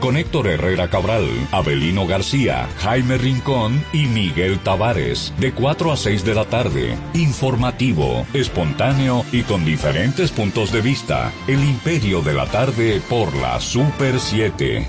[0.00, 6.24] con Héctor Herrera Cabral, Abelino García, Jaime Rincón y Miguel Tavares, de 4 a 6
[6.24, 6.96] de la tarde.
[7.14, 11.32] Informativo, espontáneo y con diferentes puntos de vista.
[11.48, 14.86] El Imperio de la Tarde por la Super 7.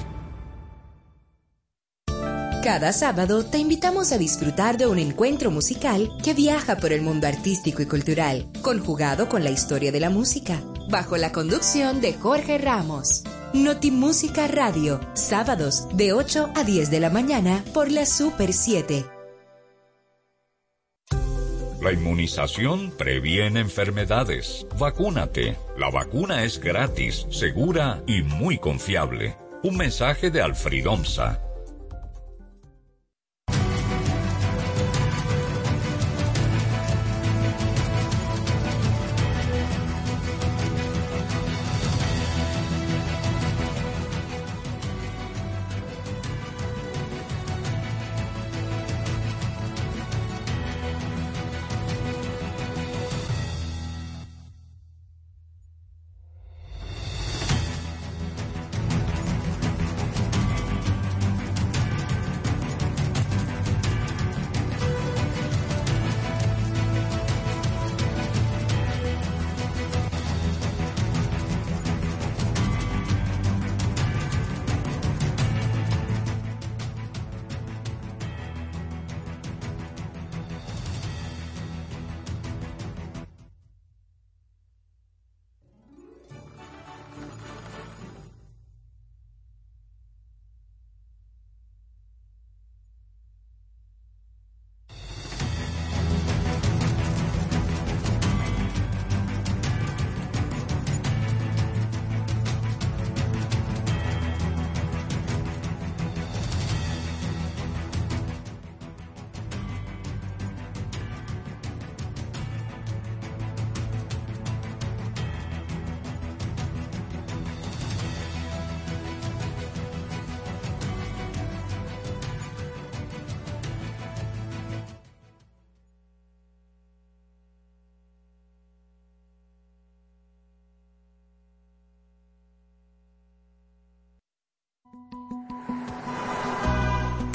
[2.64, 7.26] Cada sábado te invitamos a disfrutar de un encuentro musical que viaja por el mundo
[7.26, 12.58] artístico y cultural, conjugado con la historia de la música, bajo la conducción de Jorge
[12.58, 13.24] Ramos.
[13.54, 19.06] Notimúsica Radio, sábados de 8 a 10 de la mañana por la Super 7.
[21.82, 24.68] La inmunización previene enfermedades.
[24.78, 25.56] Vacúnate.
[25.78, 29.38] La vacuna es gratis, segura y muy confiable.
[29.64, 31.47] Un mensaje de Alfridomsa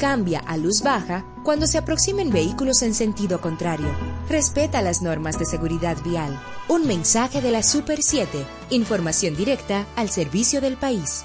[0.03, 3.87] Cambia a luz baja cuando se aproximen vehículos en sentido contrario.
[4.27, 6.37] Respeta las normas de seguridad vial.
[6.67, 8.45] Un mensaje de la Super 7.
[8.71, 11.23] Información directa al servicio del país.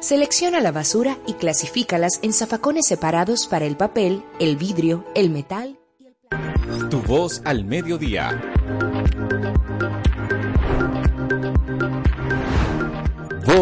[0.00, 5.78] Selecciona la basura y clasifícalas en zafacones separados para el papel, el vidrio, el metal
[6.00, 6.88] y el plástico.
[6.88, 8.59] Tu voz al mediodía.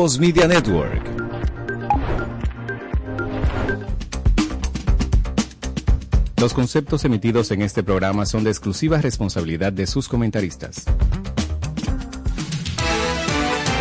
[0.01, 1.03] Voz Media Network.
[6.41, 10.85] Los conceptos emitidos en este programa son de exclusiva responsabilidad de sus comentaristas.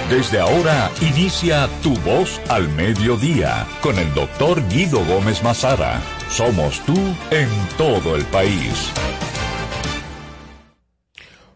[0.10, 6.02] Desde ahora inicia Tu Voz al Mediodía con el doctor Guido Gómez Mazara.
[6.32, 6.98] Somos tú
[7.30, 7.48] en
[7.78, 8.92] todo el país.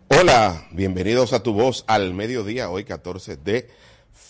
[0.10, 3.81] Hola, bienvenidos a Tu Voz al Mediodía, hoy 14 de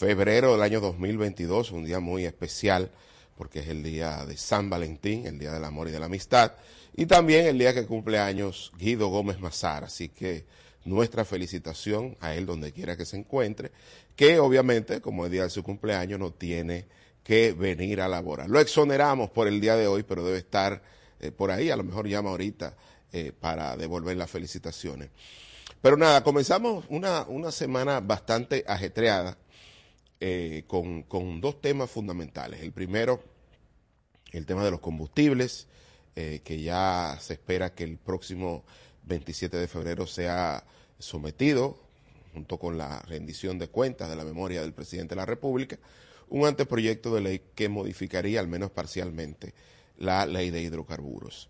[0.01, 2.89] febrero del año 2022, un día muy especial
[3.37, 6.53] porque es el día de San Valentín, el día del amor y de la amistad,
[6.95, 9.83] y también el día que cumple años Guido Gómez Mazar.
[9.83, 10.45] Así que
[10.85, 13.71] nuestra felicitación a él donde quiera que se encuentre,
[14.15, 16.87] que obviamente, como el día de su cumpleaños, no tiene
[17.23, 18.49] que venir a laborar.
[18.49, 20.81] Lo exoneramos por el día de hoy, pero debe estar
[21.19, 22.75] eh, por ahí, a lo mejor llama ahorita
[23.13, 25.11] eh, para devolver las felicitaciones.
[25.79, 29.37] Pero nada, comenzamos una, una semana bastante ajetreada
[30.23, 32.61] eh, con, con, dos temas fundamentales.
[32.61, 33.23] El primero,
[34.31, 35.67] el tema de los combustibles,
[36.15, 38.63] eh, que ya se espera que el próximo
[39.05, 40.63] 27 de febrero sea
[40.99, 41.79] sometido,
[42.33, 45.79] junto con la rendición de cuentas de la memoria del presidente de la República,
[46.29, 49.55] un anteproyecto de ley que modificaría, al menos parcialmente,
[49.97, 51.49] la ley de hidrocarburos.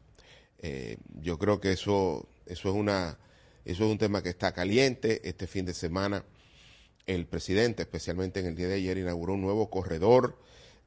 [0.59, 3.17] Eh, yo creo que eso, eso, es una,
[3.65, 5.27] eso es un tema que está caliente.
[5.27, 6.23] Este fin de semana
[7.07, 10.37] el presidente, especialmente en el día de ayer, inauguró un nuevo corredor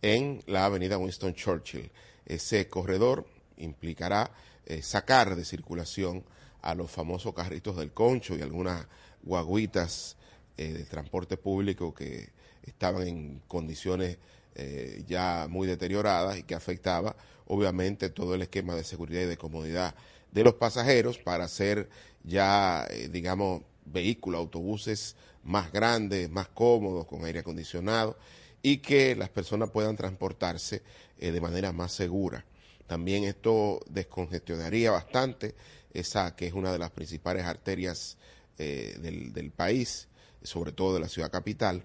[0.02, 1.90] en la avenida Winston Churchill.
[2.26, 3.26] Ese corredor
[3.56, 4.30] implicará
[4.66, 6.24] eh, sacar de circulación
[6.62, 8.86] a los famosos carritos del concho y algunas
[9.22, 10.16] guaguitas
[10.56, 12.30] eh, de transporte público que
[12.62, 14.18] estaban en condiciones
[14.54, 19.36] eh, ya muy deterioradas y que afectaba obviamente todo el esquema de seguridad y de
[19.36, 19.94] comodidad
[20.30, 21.88] de los pasajeros para hacer
[22.22, 28.16] ya, eh, digamos, vehículos, autobuses más grandes, más cómodos, con aire acondicionado
[28.62, 30.82] y que las personas puedan transportarse
[31.18, 32.44] eh, de manera más segura.
[32.86, 35.54] También esto descongestionaría bastante
[35.92, 38.16] esa que es una de las principales arterias
[38.58, 40.08] eh, del, del país,
[40.42, 41.84] sobre todo de la ciudad capital.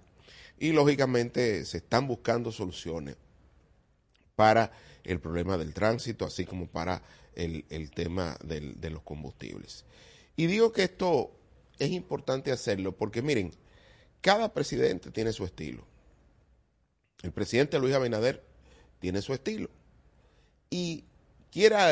[0.58, 3.16] Y lógicamente se están buscando soluciones
[4.36, 4.72] para
[5.04, 7.02] el problema del tránsito, así como para
[7.36, 9.86] el, el tema del, de los combustibles.
[10.36, 11.32] Y digo que esto
[11.80, 13.52] es importante hacerlo porque miren,
[14.22, 15.86] cada presidente tiene su estilo.
[17.24, 18.44] El presidente Luis Abinader
[19.00, 19.70] tiene su estilo.
[20.70, 21.06] Y
[21.52, 21.90] quiera,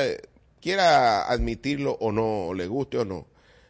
[0.61, 3.27] quiera admitirlo o no, o le guste o no,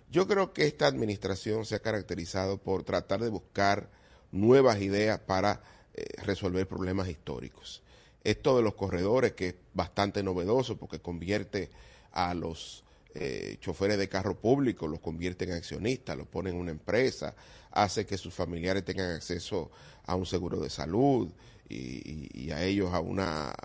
[0.09, 3.89] yo creo que esta administración se ha caracterizado por tratar de buscar
[4.31, 5.61] nuevas ideas para
[5.93, 7.83] eh, resolver problemas históricos.
[8.23, 11.69] Esto de los corredores, que es bastante novedoso porque convierte
[12.11, 12.83] a los
[13.19, 17.35] eh, choferes de carro público, los convierte en accionistas, los pone en una empresa,
[17.71, 19.71] hace que sus familiares tengan acceso
[20.05, 21.31] a un seguro de salud
[21.67, 23.55] y, a ellos a una,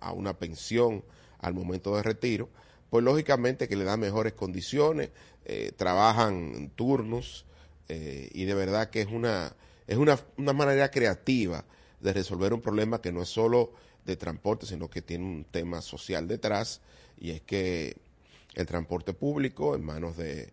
[0.00, 1.02] a una pensión
[1.38, 2.50] al momento de retiro,
[2.90, 5.10] pues lógicamente que le da mejores condiciones,
[5.46, 7.46] eh, trabajan turnos
[7.88, 9.54] eh, y de verdad que es una
[9.86, 11.64] es una, una manera creativa
[12.00, 13.72] de resolver un problema que no es solo
[14.04, 16.82] de transporte, sino que tiene un tema social detrás,
[17.18, 17.96] y es que
[18.54, 20.52] el transporte público en manos de,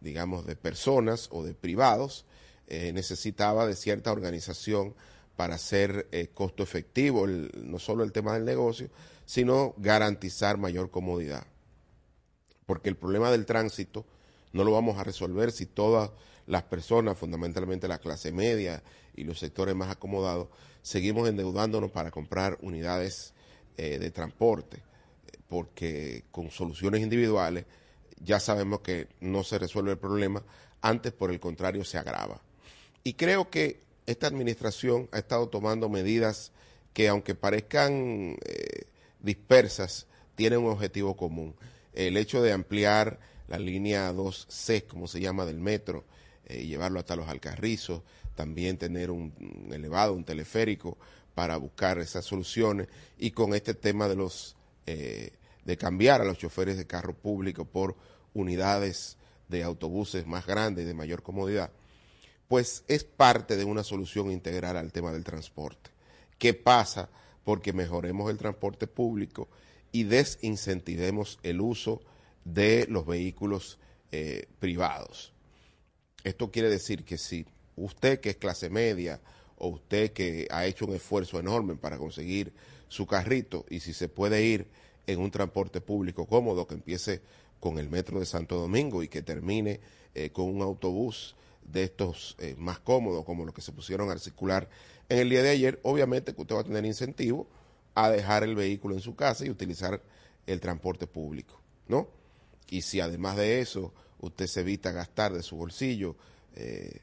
[0.00, 2.24] digamos, de personas o de privados,
[2.66, 4.94] eh, necesitaba de cierta organización
[5.36, 8.90] para ser eh, costo efectivo, no solo el tema del negocio,
[9.24, 11.46] sino garantizar mayor comodidad.
[12.66, 14.04] Porque el problema del tránsito
[14.52, 16.10] no lo vamos a resolver si todas
[16.46, 18.82] las personas, fundamentalmente la clase media
[19.14, 20.48] y los sectores más acomodados,
[20.82, 23.34] seguimos endeudándonos para comprar unidades
[23.76, 24.82] eh, de transporte,
[25.48, 27.64] porque con soluciones individuales
[28.22, 30.42] ya sabemos que no se resuelve el problema,
[30.80, 32.40] antes por el contrario se agrava.
[33.04, 36.52] Y creo que esta administración ha estado tomando medidas
[36.92, 38.86] que aunque parezcan eh,
[39.20, 41.54] dispersas, tienen un objetivo común.
[41.92, 43.18] El hecho de ampliar
[43.48, 46.04] la línea 2C, como se llama, del metro,
[46.46, 48.02] eh, llevarlo hasta los Alcarrizos,
[48.34, 49.32] también tener un,
[49.72, 50.96] elevado, un teleférico
[51.34, 54.56] para buscar esas soluciones y con este tema de los
[54.86, 55.32] eh,
[55.68, 57.94] de cambiar a los choferes de carro público por
[58.32, 59.18] unidades
[59.48, 61.70] de autobuses más grandes y de mayor comodidad,
[62.48, 65.90] pues es parte de una solución integral al tema del transporte.
[66.38, 67.10] ¿Qué pasa?
[67.44, 69.46] Porque mejoremos el transporte público
[69.92, 72.00] y desincentivemos el uso
[72.46, 73.78] de los vehículos
[74.10, 75.34] eh, privados.
[76.24, 77.44] Esto quiere decir que si
[77.76, 79.20] usted que es clase media
[79.58, 82.54] o usted que ha hecho un esfuerzo enorme para conseguir
[82.88, 87.22] su carrito y si se puede ir en un transporte público cómodo que empiece
[87.60, 89.80] con el metro de Santo Domingo y que termine
[90.14, 94.18] eh, con un autobús de estos eh, más cómodos como los que se pusieron a
[94.18, 94.68] circular
[95.08, 97.48] en el día de ayer, obviamente que usted va a tener incentivo
[97.94, 100.02] a dejar el vehículo en su casa y utilizar
[100.46, 101.58] el transporte público,
[101.88, 102.08] ¿no?
[102.68, 106.16] Y si además de eso usted se evita gastar de su bolsillo
[106.54, 107.00] eh,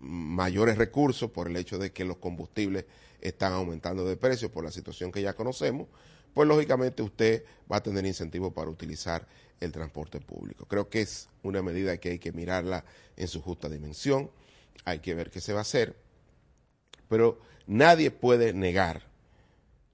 [0.00, 2.86] mayores recursos por el hecho de que los combustibles
[3.20, 5.86] están aumentando de precio por la situación que ya conocemos,
[6.34, 9.26] pues lógicamente usted va a tener incentivo para utilizar
[9.60, 10.66] el transporte público.
[10.66, 12.84] Creo que es una medida que hay que mirarla
[13.16, 14.30] en su justa dimensión,
[14.84, 15.96] hay que ver qué se va a hacer,
[17.08, 19.08] pero nadie puede negar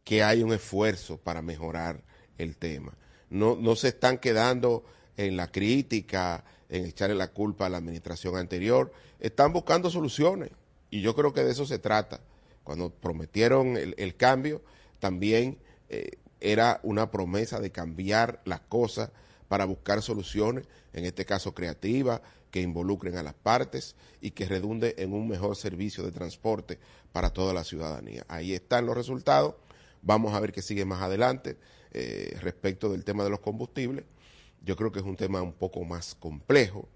[0.04, 2.02] que hay un esfuerzo para mejorar
[2.38, 2.96] el tema.
[3.28, 4.84] No, no se están quedando
[5.16, 10.50] en la crítica, en echarle la culpa a la administración anterior, están buscando soluciones
[10.90, 12.20] y yo creo que de eso se trata.
[12.62, 14.60] Cuando prometieron el, cambio,
[14.98, 19.10] también eh, era una promesa de cambiar las cosas
[19.48, 24.94] para buscar soluciones, en este caso creativas, que involucren a las partes y que redunde
[24.98, 26.78] en un mejor servicio de transporte
[27.12, 28.24] para toda la ciudadanía.
[28.28, 29.54] Ahí están los resultados.
[30.02, 31.56] Vamos a ver qué sigue más adelante
[31.92, 34.04] eh, respecto del tema de los combustibles.
[34.64, 36.88] Yo creo que es un tema un poco más complejo,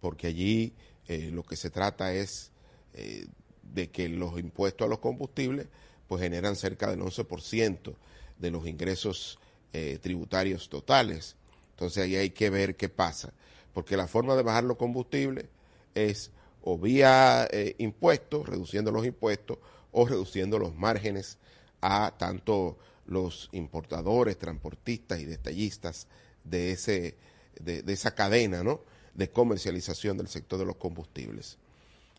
[0.00, 0.74] porque allí
[1.06, 2.50] eh, lo que se trata es
[2.94, 3.26] eh,
[3.62, 5.66] de que los impuestos a los combustibles
[6.06, 7.94] pues generan cerca del 11%
[8.38, 9.38] de los ingresos
[10.00, 11.36] tributarios totales
[11.78, 13.32] entonces ahí hay que ver qué pasa,
[13.72, 15.44] porque la forma de bajar los combustibles
[15.94, 19.58] es o vía eh, impuestos, reduciendo los impuestos,
[19.92, 21.38] o reduciendo los márgenes
[21.80, 22.76] a tanto
[23.06, 26.08] los importadores, transportistas y detallistas
[26.42, 27.16] de, ese,
[27.60, 28.80] de esa cadena ¿no?
[29.14, 31.58] de comercialización del sector de los combustibles.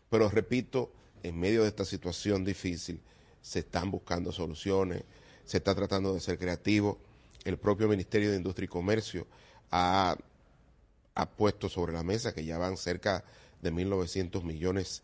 [0.08, 0.90] Pero repito,
[1.22, 3.02] en medio de esta situación difícil,
[3.42, 5.04] se están buscando soluciones,
[5.50, 7.00] se está tratando de ser creativo.
[7.44, 9.26] El propio Ministerio de Industria y Comercio
[9.72, 10.16] ha,
[11.16, 13.24] ha puesto sobre la mesa que ya van cerca
[13.60, 15.02] de 1.900 millones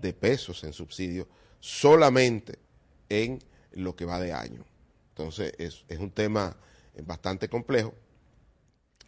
[0.00, 1.26] de pesos en subsidios
[1.58, 2.60] solamente
[3.08, 3.40] en
[3.72, 4.64] lo que va de año.
[5.08, 6.56] Entonces es, es un tema
[7.04, 7.92] bastante complejo,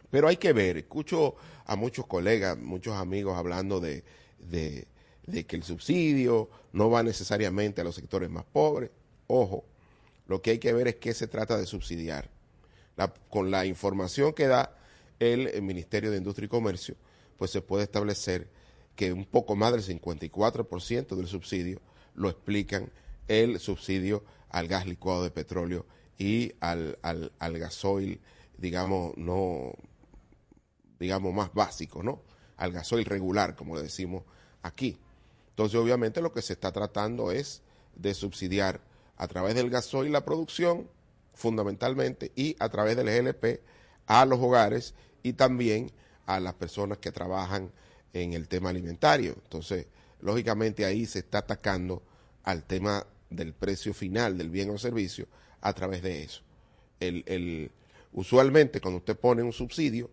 [0.09, 4.03] pero hay que ver, escucho a muchos colegas, muchos amigos hablando de,
[4.39, 4.89] de,
[5.25, 8.91] de que el subsidio no va necesariamente a los sectores más pobres.
[9.27, 9.70] Ojo,
[10.31, 12.29] lo que hay que ver es qué se trata de subsidiar.
[13.29, 14.77] Con la información que da
[15.19, 16.95] el, el, Ministerio de Industria y Comercio,
[17.37, 18.47] pues se puede establecer
[18.95, 21.81] que un poco más del 54% del subsidio
[22.13, 22.91] lo explican
[23.27, 25.85] el subsidio al gas licuado de petróleo
[26.17, 28.21] y al, al, al gasoil,
[28.57, 29.73] digamos, no,
[30.97, 32.21] digamos, más básico, ¿no?
[32.55, 34.23] Al gasoil regular, como le decimos
[34.61, 34.97] aquí.
[35.49, 37.63] Entonces, obviamente, lo que se está tratando es
[37.95, 38.90] de subsidiar
[39.21, 40.89] a través del gasoil la producción,
[41.35, 43.61] fundamentalmente, y a través del GLP
[44.07, 45.91] a los hogares y también
[46.25, 47.71] a las personas que trabajan
[48.13, 49.35] en el tema alimentario.
[49.43, 49.85] Entonces,
[50.21, 52.01] lógicamente ahí se está atacando
[52.41, 55.27] al tema del precio final del bien o servicio
[55.61, 56.41] a través de eso.
[56.99, 57.71] El, el,
[58.13, 60.09] usualmente cuando usted pone un subsidio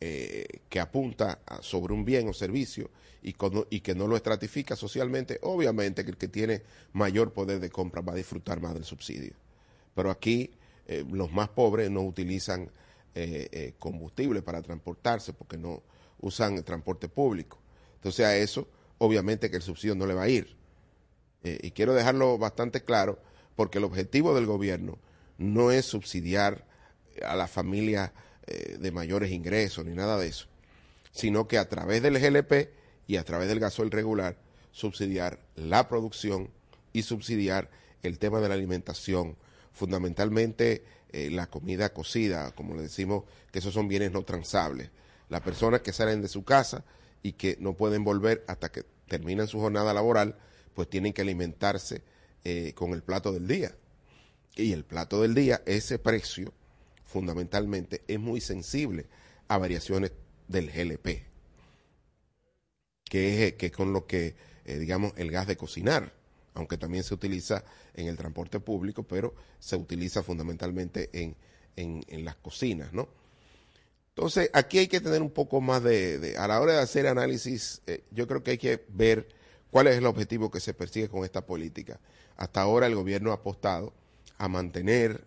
[0.00, 2.90] eh, que apunta sobre un bien o servicio
[3.22, 3.32] y,
[3.80, 8.12] que no lo estratifica socialmente, obviamente que el que tiene mayor poder de compra va
[8.12, 9.32] a disfrutar más del subsidio.
[9.94, 10.50] Pero aquí
[10.86, 12.70] eh, los más pobres no utilizan
[13.14, 15.82] eh, combustible para transportarse porque no
[16.20, 17.58] usan el transporte público.
[17.96, 20.56] Entonces a eso obviamente que el subsidio no le va a ir.
[21.42, 23.18] Eh, y quiero dejarlo bastante claro,
[23.56, 24.98] porque el objetivo del gobierno
[25.38, 26.64] no es subsidiar
[27.24, 28.12] a la familia
[28.46, 30.46] eh, de mayores ingresos ni nada de eso,
[31.12, 32.68] sino que a través del GLP
[33.06, 34.36] y a través del gasoil regular,
[34.72, 36.50] subsidiar la producción
[36.92, 37.70] y subsidiar
[38.02, 39.36] el tema de la alimentación,
[39.72, 44.90] fundamentalmente eh, la comida cocida, como le decimos, que esos son bienes no transables.
[45.28, 46.84] Las personas que salen de su casa
[47.22, 50.36] y que no pueden volver hasta que terminan su jornada laboral,
[50.74, 52.02] pues tienen que alimentarse
[52.44, 53.74] eh, con el plato del día.
[54.56, 56.52] Y el plato del día, ese precio,
[57.14, 59.06] fundamentalmente, es muy sensible
[59.48, 60.12] a variaciones
[60.48, 61.22] del GLP,
[63.04, 66.12] que es, que con lo que, eh, digamos, el gas de cocinar,
[66.54, 71.36] aunque también se utiliza en el transporte público, pero se utiliza fundamentalmente en,
[71.76, 73.08] en, las cocinas, ¿no?
[74.08, 77.06] Entonces, aquí hay que tener un poco más de, de a la hora de hacer
[77.06, 79.28] análisis, eh, yo creo que hay que ver
[79.74, 81.98] ¿Cuál es el objetivo que se persigue con esta política?
[82.36, 83.92] Hasta ahora el gobierno ha apostado
[84.38, 85.24] a mantener,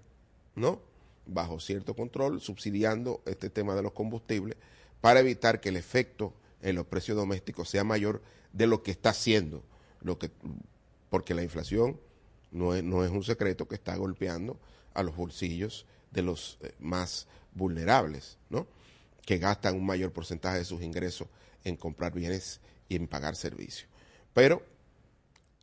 [0.55, 0.86] ¿no?
[1.27, 4.57] Bajo cierto control, subsidiando este tema de los combustibles
[5.01, 8.21] para evitar que el efecto en los precios domésticos sea mayor
[8.53, 9.63] de lo que está haciendo,
[10.01, 10.31] lo que,
[11.09, 11.99] porque la inflación
[12.51, 14.57] no es, no es un secreto que está golpeando
[14.93, 18.67] a los bolsillos de los eh, más vulnerables, ¿no?
[19.25, 21.27] Que gastan un mayor porcentaje de sus ingresos
[21.63, 23.89] en comprar bienes y en pagar servicios.
[24.33, 24.63] Pero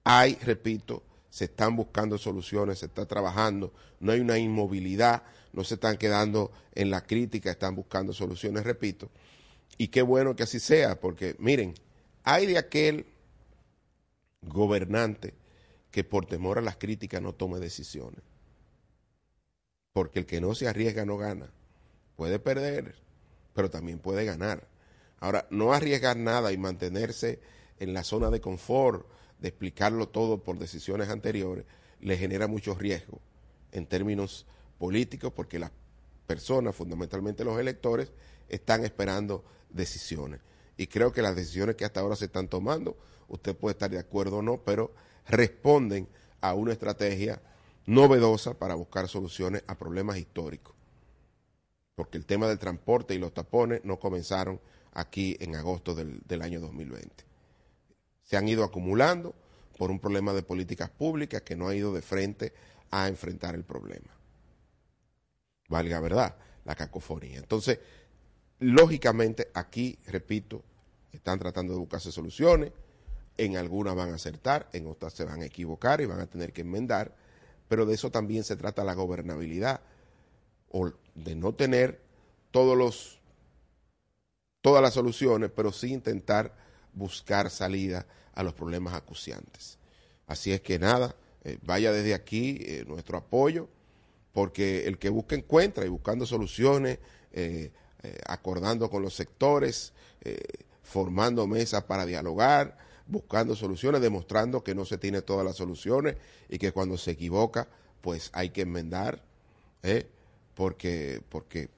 [0.04, 5.22] hay, repito, se están buscando soluciones, se está trabajando, no hay una inmovilidad,
[5.54, 9.10] no se están quedando en la crítica, están buscando soluciones, repito.
[9.78, 11.74] Y qué bueno que así sea, porque miren,
[12.24, 13.06] hay de aquel
[14.42, 15.34] gobernante
[15.90, 18.20] que por temor a las críticas no tome decisiones.
[19.92, 21.50] Porque el que no se arriesga no gana.
[22.16, 22.96] Puede perder,
[23.54, 24.66] pero también puede ganar.
[25.20, 27.40] Ahora, no arriesgar nada y mantenerse
[27.78, 29.06] en la zona de confort,
[29.38, 31.64] de explicarlo todo por decisiones anteriores,
[32.00, 33.20] le genera mucho riesgo
[33.70, 34.46] en términos
[34.78, 35.70] políticos porque las
[36.26, 38.12] personas, fundamentalmente los electores,
[38.48, 40.40] están esperando decisiones.
[40.76, 42.96] Y creo que las decisiones que hasta ahora se están tomando,
[43.28, 44.92] usted puede estar de acuerdo o no, pero
[45.26, 46.08] responden
[46.40, 47.40] a una estrategia
[47.86, 50.74] novedosa para buscar soluciones a problemas históricos.
[51.94, 54.60] Porque el tema del transporte y los tapones no comenzaron
[54.92, 57.34] aquí en agosto del, del año 2020
[58.24, 59.34] se han ido acumulando
[59.78, 62.52] por un problema de políticas públicas que no ha ido de frente
[62.90, 64.10] a enfrentar el problema.
[65.68, 67.38] Valga verdad, la cacofonía.
[67.38, 67.78] Entonces,
[68.58, 70.62] lógicamente, aquí, repito,
[71.12, 72.72] están tratando de buscarse soluciones,
[73.36, 76.52] en algunas van a acertar, en otras se van a equivocar y van a tener
[76.52, 77.14] que enmendar,
[77.68, 79.80] pero de eso también se trata la gobernabilidad,
[80.70, 82.00] o de no tener
[82.50, 83.20] todos los,
[84.60, 86.54] todas las soluciones, pero sí intentar
[86.92, 89.78] buscar salida a los problemas acuciantes.
[90.26, 93.68] Así es que nada, eh, vaya desde aquí eh, nuestro apoyo,
[94.34, 96.98] porque el que busca encuentra y buscando soluciones,
[97.32, 97.72] eh,
[98.02, 100.42] eh acordando con los sectores, eh,
[100.82, 102.76] formando mesas para dialogar,
[103.06, 106.16] buscando soluciones, demostrando que no se tiene todas las soluciones
[106.50, 107.68] y que cuando se equivoca,
[108.02, 109.22] pues hay que enmendar,
[110.54, 111.68] porque, porque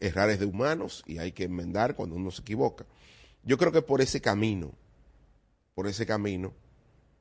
[0.00, 2.84] errar es de humanos y hay que enmendar cuando uno se equivoca.
[3.42, 4.72] Yo creo que por ese camino,
[5.74, 6.52] por ese camino,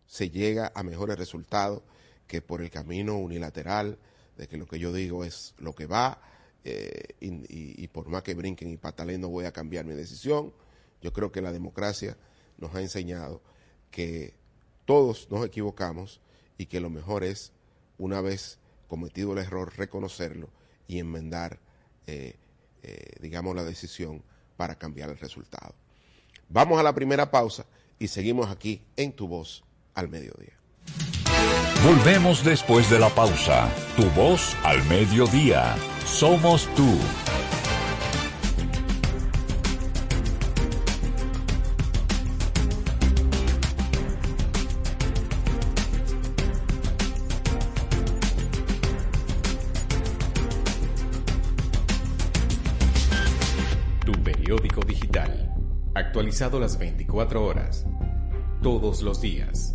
[0.05, 1.81] se llega a mejores resultados
[2.27, 3.97] que por el camino unilateral
[4.37, 6.21] de que lo que yo digo es lo que va
[6.63, 10.51] eh, y, por más que brinquen y patalen no voy a cambiar mi decisión.
[11.01, 12.17] Yo creo que la democracia
[12.57, 13.41] nos ha enseñado
[13.91, 14.33] que
[14.85, 16.21] todos nos equivocamos
[16.57, 17.53] y que lo mejor es,
[17.97, 20.49] una vez cometido el error, reconocerlo
[20.87, 21.59] y enmendar,
[22.07, 22.35] eh,
[22.81, 24.23] eh, digamos, la decisión
[24.57, 25.75] para cambiar el resultado.
[26.49, 27.65] Vamos a la primera pausa
[27.99, 29.63] y seguimos aquí en Tu Voz
[29.93, 30.57] al Mediodía.
[31.83, 33.69] Volvemos después de la pausa.
[33.95, 35.75] Tu Voz al Mediodía.
[36.05, 36.97] Somos tú.
[54.05, 55.53] Tu periódico digital.
[55.93, 57.85] Actualizado las 24 horas.
[58.63, 59.74] Todos los días.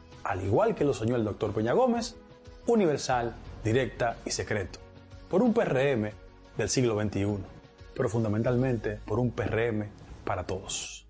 [0.23, 2.15] al igual que lo soñó el doctor Peña Gómez,
[2.67, 4.79] universal, directa y secreto,
[5.29, 6.11] por un PRM
[6.57, 7.37] del siglo XXI,
[7.95, 9.85] pero fundamentalmente por un PRM
[10.23, 11.05] para todos.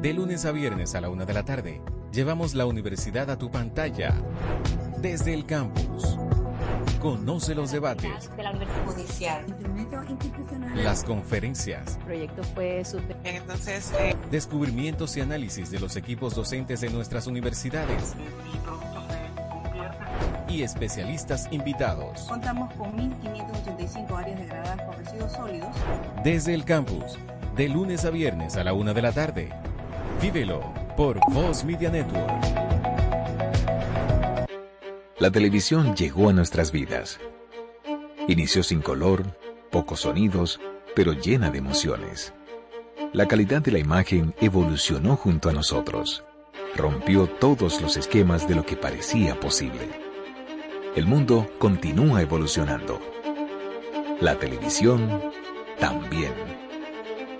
[0.00, 1.80] De lunes a viernes a la una de la tarde,
[2.12, 4.14] llevamos la universidad a tu pantalla
[4.98, 6.16] desde el campus.
[7.00, 8.30] Conoce los debates.
[8.36, 9.73] De la Universidad Judicial.
[10.74, 11.96] Las conferencias.
[11.96, 13.16] El proyecto fue súper.
[13.24, 13.92] Entonces.
[13.98, 14.14] Eh...
[14.30, 18.14] Descubrimientos y análisis de los equipos docentes de nuestras universidades.
[20.48, 22.22] Y especialistas invitados.
[22.28, 25.74] Contamos con 1.585 áreas degradadas por residuos sólidos.
[26.22, 27.18] Desde el campus,
[27.56, 29.50] de lunes a viernes a la una de la tarde.
[30.20, 32.64] Vívelo por Voz Media Network.
[35.18, 37.18] La televisión llegó a nuestras vidas.
[38.26, 39.24] Inició sin color,
[39.74, 40.60] pocos sonidos,
[40.94, 42.32] pero llena de emociones.
[43.12, 46.22] La calidad de la imagen evolucionó junto a nosotros.
[46.76, 49.90] Rompió todos los esquemas de lo que parecía posible.
[50.94, 53.00] El mundo continúa evolucionando.
[54.20, 55.20] La televisión
[55.80, 56.34] también.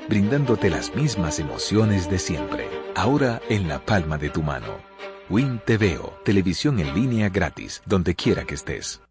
[0.09, 4.79] Brindándote las mismas emociones de siempre, ahora en la palma de tu mano.
[5.31, 9.04] Win TVO, televisión en línea gratis, donde quiera que estés.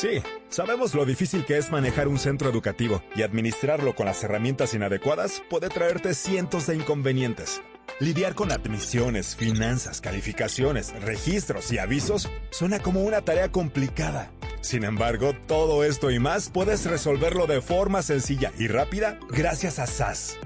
[0.00, 4.72] Sí, sabemos lo difícil que es manejar un centro educativo y administrarlo con las herramientas
[4.72, 7.60] inadecuadas puede traerte cientos de inconvenientes.
[7.98, 14.30] Lidiar con admisiones, finanzas, calificaciones, registros y avisos suena como una tarea complicada.
[14.60, 19.88] Sin embargo, todo esto y más puedes resolverlo de forma sencilla y rápida gracias a
[19.88, 20.36] SAS.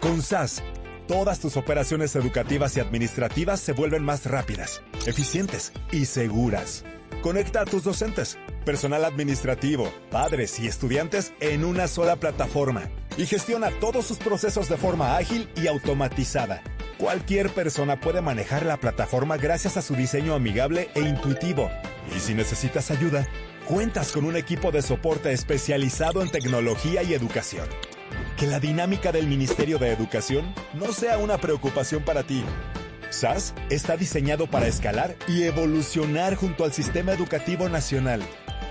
[0.00, 0.62] Con SAS,
[1.06, 6.86] todas tus operaciones educativas y administrativas se vuelven más rápidas, eficientes y seguras.
[7.22, 13.70] Conecta a tus docentes, personal administrativo, padres y estudiantes en una sola plataforma y gestiona
[13.80, 16.62] todos sus procesos de forma ágil y automatizada.
[16.98, 21.70] Cualquier persona puede manejar la plataforma gracias a su diseño amigable e intuitivo.
[22.14, 23.26] Y si necesitas ayuda,
[23.66, 27.66] cuentas con un equipo de soporte especializado en tecnología y educación.
[28.36, 32.44] Que la dinámica del Ministerio de Educación no sea una preocupación para ti.
[33.14, 38.22] SAS está diseñado para escalar y evolucionar junto al sistema educativo nacional.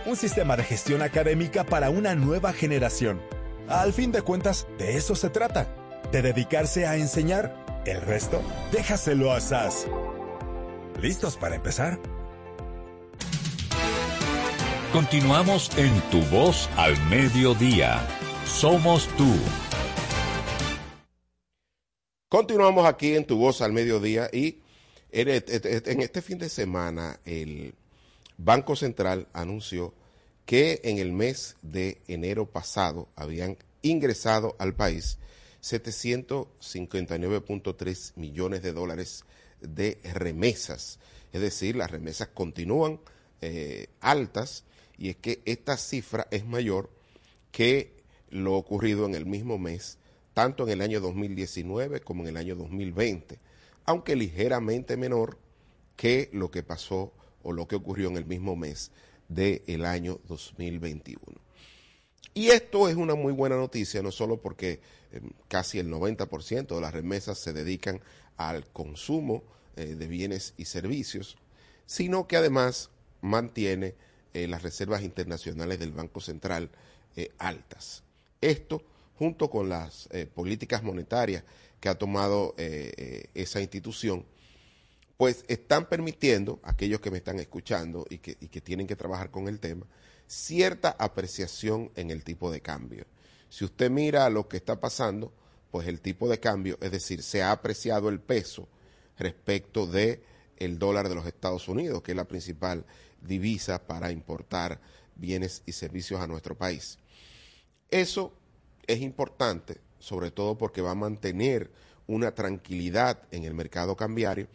[0.06, 3.22] Un sistema de gestión académica para una nueva generación.
[3.70, 5.68] Al fin de cuentas, de eso se trata.
[6.12, 7.56] De dedicarse a enseñar.
[7.86, 9.88] El resto, déjaselo a SAS.
[11.02, 12.00] ¿Listos para empezar?
[14.94, 18.00] Continuamos en Tu Voz al Mediodía.
[18.46, 19.34] Somos tú.
[22.34, 24.58] Continuamos aquí en Tu Voz al Mediodía y
[25.12, 27.76] en este fin de semana el
[28.38, 29.94] Banco Central anunció
[30.48, 35.20] que en el mes de enero pasado habían ingresado al país
[35.62, 39.26] 759.3 millones de dólares
[39.62, 40.98] de remesas.
[41.34, 43.00] Es decir, las remesas continúan
[43.42, 44.64] eh, altas
[44.98, 46.90] y es que esta cifra es mayor
[47.52, 47.94] que
[48.32, 50.00] lo ocurrido en el mismo mes,
[50.34, 53.40] tanto en el año 2019 como en el año 2020,
[53.86, 55.38] aunque ligeramente menor
[55.96, 58.92] que lo que pasó o lo que ocurrió en el mismo mes
[59.28, 61.44] del año 2021.
[62.34, 64.80] Y esto es una muy buena noticia, no solo porque
[65.12, 68.02] eh, casi el 90% de las remesas se dedican
[68.38, 69.44] al consumo
[69.76, 71.38] eh, de bienes y servicios,
[71.86, 72.90] sino que además
[73.22, 73.94] mantiene
[74.34, 76.70] eh, las reservas internacionales del Banco Central
[77.38, 78.02] altas.
[78.42, 78.82] Esto,
[79.18, 81.44] junto con las políticas monetarias
[81.80, 84.26] que ha tomado esa institución,
[85.18, 89.32] pues están permitiendo, aquellos que me están escuchando y que, y que tienen que trabajar
[89.32, 89.86] con el tema,
[90.28, 93.06] cierta apreciación en el tipo de cambio.
[93.50, 95.32] Si usted mira lo que está pasando,
[95.70, 98.68] pues el tipo de cambio, es decir, se ha apreciado el peso
[99.18, 100.24] respecto de
[100.58, 102.86] el dólar de los Estados Unidos, que es la principal
[103.22, 104.82] divisa para importar
[105.16, 106.98] bienes y servicios a nuestro país.
[107.92, 108.34] Eso
[108.88, 111.72] es importante, sobre todo porque va a mantener
[112.08, 114.48] una tranquilidad en el mercado cambiario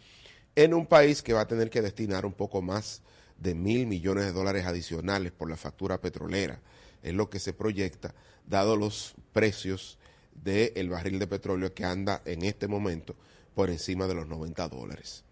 [0.54, 3.02] en un país que va a tener que destinar un poco más
[3.38, 6.60] de mil millones de dólares adicionales por la factura petrolera.
[7.02, 8.14] Es lo que se proyecta,
[8.44, 9.98] dado los precios
[10.34, 13.14] del barril de petróleo que anda en este momento
[13.54, 15.24] por encima de los 90 dólares.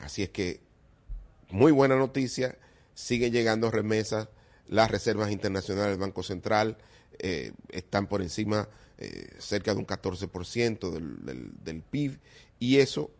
[0.00, 0.60] Así es que,
[1.50, 2.58] muy buena noticia,
[2.94, 4.28] siguen llegando remesas,
[4.66, 6.78] las reservas internacionales del Banco Central
[7.18, 8.68] eh, están por encima
[9.00, 12.18] eh, cerca de un 14% del, del, del PIB
[12.58, 13.12] y eso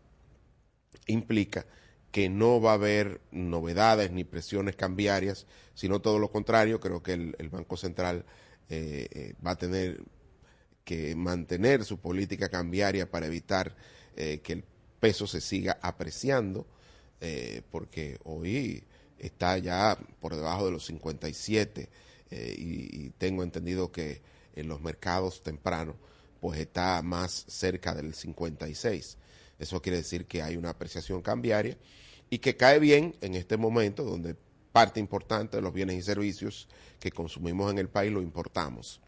[1.06, 1.66] implica
[2.10, 7.12] que no va a haber novedades ni presiones cambiarias, sino todo lo contrario, creo que
[7.12, 8.24] el, Banco Central
[8.68, 10.02] eh, eh, va a tener
[10.84, 13.76] que mantener su política cambiaria para evitar
[14.16, 14.64] que el
[14.98, 16.66] peso se siga apreciando,
[17.70, 18.82] porque hoy
[19.16, 21.88] está ya por debajo de los 57
[22.30, 24.20] y, y tengo entendido que
[24.54, 25.96] en los mercados tempranos
[26.40, 29.16] pues está más cerca del 56.
[29.58, 31.76] Eso quiere decir que hay una apreciación cambiaria
[32.30, 34.36] y que cae bien en este momento donde
[34.72, 36.68] parte importante de los bienes y servicios
[37.00, 39.00] que consumimos en el país lo importamos.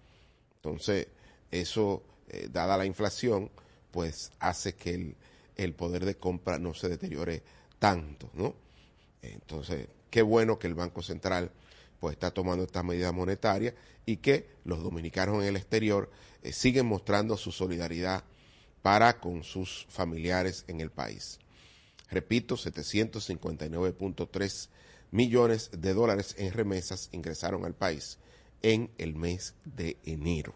[0.56, 1.06] Entonces,
[1.50, 3.50] eso, eh, dada la inflación,
[3.90, 5.14] pues hace que
[5.56, 7.42] el, poder de compra no se deteriore
[7.78, 8.54] tanto, ¿no?
[9.22, 11.50] Entonces, qué bueno que el Banco Central
[12.00, 13.74] pues está tomando estas medidas monetarias
[14.06, 16.10] y que los dominicanos en el exterior
[16.42, 18.24] eh, siguen mostrando su solidaridad
[18.82, 21.38] para con sus familiares en el país.
[22.10, 24.68] Repito, 759.3
[25.10, 28.18] millones de dólares en remesas ingresaron al país
[28.62, 30.54] en el mes de enero.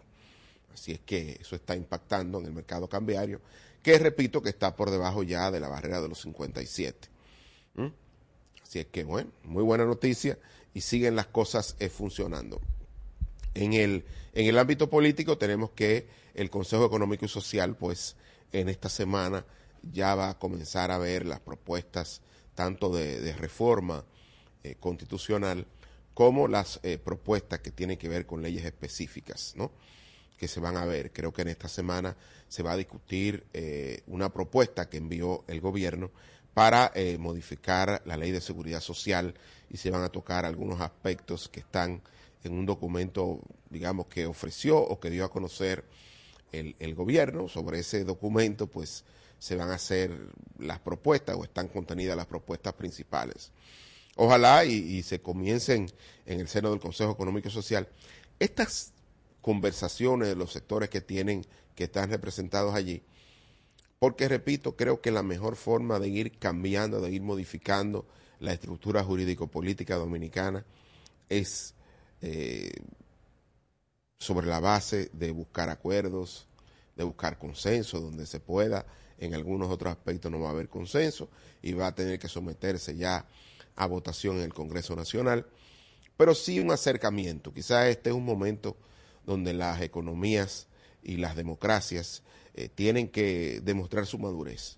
[0.73, 3.39] Así es que eso está impactando en el mercado cambiario,
[3.81, 7.07] que repito que está por debajo ya de la barrera de los 57.
[7.75, 7.87] ¿Mm?
[8.63, 10.39] Así es que, bueno, muy buena noticia
[10.75, 12.61] y siguen las cosas eh, funcionando.
[13.55, 18.17] En el, en el ámbito político tenemos que el Consejo Económico y Social, pues
[18.51, 19.45] en esta semana
[19.81, 22.21] ya va a comenzar a ver las propuestas
[22.55, 24.03] tanto de, reforma
[24.63, 25.65] eh, constitucional
[26.13, 29.71] como las eh, propuestas que tienen que ver con leyes específicas, ¿no?
[30.37, 31.13] que se van a ver.
[31.13, 32.17] Creo que en esta semana
[32.49, 33.45] se va a discutir
[34.07, 36.11] una propuesta que envió el gobierno
[36.55, 39.35] para modificar la ley de seguridad social
[39.69, 42.01] y se van a tocar algunos aspectos que están
[42.45, 45.83] en un documento, digamos, que ofreció o que dio a conocer
[46.51, 47.49] el, gobierno.
[47.49, 49.03] Sobre ese documento, pues
[49.39, 50.11] se van a hacer
[50.59, 53.51] las propuestas o están contenidas las propuestas principales.
[54.15, 55.91] Ojalá y, se comiencen
[56.25, 57.89] en el seno del Consejo Económico y Social
[58.39, 58.93] estas
[59.41, 63.03] conversaciones de los sectores que tienen, que están representados allí,
[63.99, 68.05] porque repito, creo que la mejor forma de ir cambiando, de ir modificando
[68.39, 70.65] la estructura jurídico-política dominicana
[71.29, 71.73] es
[72.21, 72.71] eh,
[74.17, 76.47] sobre la base de buscar acuerdos,
[76.95, 78.85] de buscar consenso donde se pueda.
[79.17, 81.29] En algunos otros aspectos no va a haber consenso
[81.61, 83.25] y va a tener que someterse ya
[83.75, 85.45] a votación en el Congreso Nacional.
[86.17, 87.53] Pero sí un acercamiento.
[87.53, 88.77] Quizás este es un momento
[89.25, 90.67] donde las economías
[91.03, 92.23] y las democracias
[92.57, 94.77] eh, tienen que demostrar su madurez.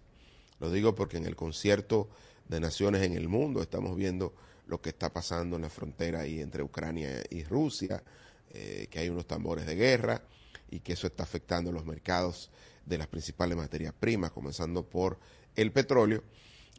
[0.60, 2.10] Lo digo porque en el concierto
[2.48, 4.34] de naciones en el mundo estamos viendo
[4.66, 8.04] lo que está pasando en la frontera entre Ucrania y Rusia,
[8.50, 10.24] eh, que hay unos tambores de guerra
[10.72, 12.50] y que eso está afectando los mercados
[12.84, 15.20] de las principales materias primas, comenzando por
[15.56, 16.24] el petróleo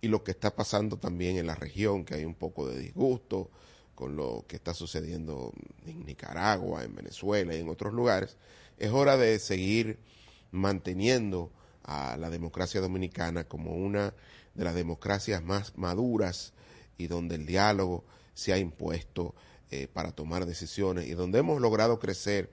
[0.00, 3.50] y lo que está pasando también en la región, que hay un poco de disgusto
[3.94, 5.52] con lo que está sucediendo
[5.86, 8.36] en Nicaragua, en Venezuela y en otros lugares,
[8.78, 9.98] es hora de seguir
[10.50, 11.50] manteniendo
[11.84, 14.14] a la democracia dominicana como una
[14.54, 16.52] de las democracias más maduras
[16.98, 19.34] y donde el diálogo se ha impuesto
[19.70, 22.50] eh, para tomar decisiones y donde hemos logrado crecer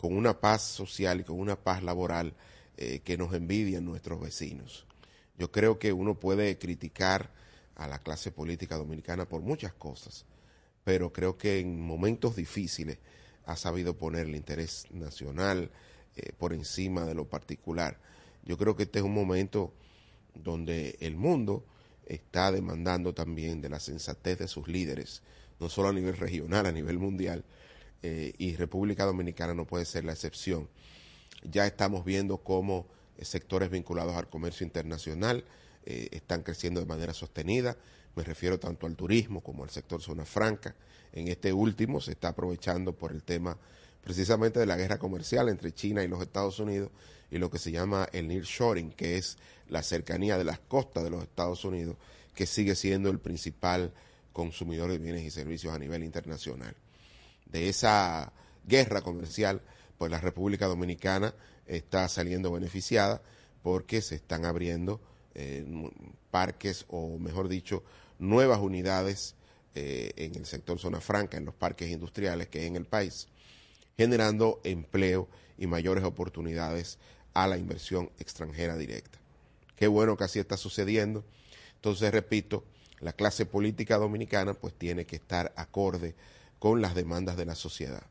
[0.00, 2.34] con una paz social y con una paz laboral
[2.76, 4.86] eh, que nos envidian nuestros vecinos.
[5.38, 7.30] Yo creo que uno puede criticar
[7.76, 10.24] a la clase política dominicana por muchas cosas,
[10.84, 12.98] pero creo que en momentos difíciles
[13.44, 15.70] ha sabido poner el interés nacional
[16.16, 17.98] eh, por encima de lo particular.
[18.44, 19.72] Yo creo que este es un momento
[20.34, 21.64] donde el mundo
[22.06, 25.22] está demandando también de la sensatez de sus líderes,
[25.58, 27.44] no solo a nivel regional, a nivel mundial,
[28.02, 30.68] eh, y República Dominicana no puede ser la excepción.
[31.44, 35.44] Ya estamos viendo cómo eh, sectores vinculados al comercio internacional
[35.84, 37.76] están creciendo de manera sostenida.
[38.14, 40.76] Me refiero tanto al turismo como al sector zona franca.
[41.12, 43.58] En este último se está aprovechando por el tema
[44.02, 46.90] precisamente de la guerra comercial entre China y los Estados Unidos
[47.30, 49.38] y lo que se llama el nearshoring, que es
[49.68, 51.96] la cercanía de las costas de los Estados Unidos,
[52.34, 53.92] que sigue siendo el principal
[54.32, 56.74] consumidor de bienes y servicios a nivel internacional.
[57.46, 58.32] De esa
[58.66, 59.62] guerra comercial,
[59.98, 61.34] pues la República Dominicana
[61.66, 63.22] está saliendo beneficiada
[63.62, 65.00] porque se están abriendo
[65.34, 65.64] eh,
[66.30, 67.82] parques o mejor dicho
[68.18, 69.36] nuevas unidades
[69.74, 73.28] eh, en el sector zona franca, en los parques industriales que hay en el país,
[73.96, 75.28] generando empleo
[75.58, 76.98] y mayores oportunidades
[77.34, 79.18] a la inversión extranjera directa.
[79.76, 81.24] Qué bueno que así está sucediendo.
[81.76, 82.64] Entonces, repito,
[83.00, 86.14] la clase política dominicana pues tiene que estar acorde
[86.58, 88.02] con las demandas de la sociedad.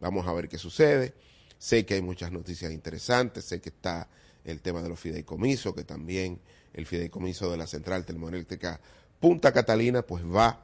[0.00, 1.14] Vamos a ver qué sucede.
[1.58, 4.08] Sé que hay muchas noticias interesantes, sé que está
[4.44, 6.38] el tema de los fideicomisos, que también
[6.72, 8.80] el fideicomiso de la central termoeléctrica
[9.20, 10.60] Punta Catalina pues va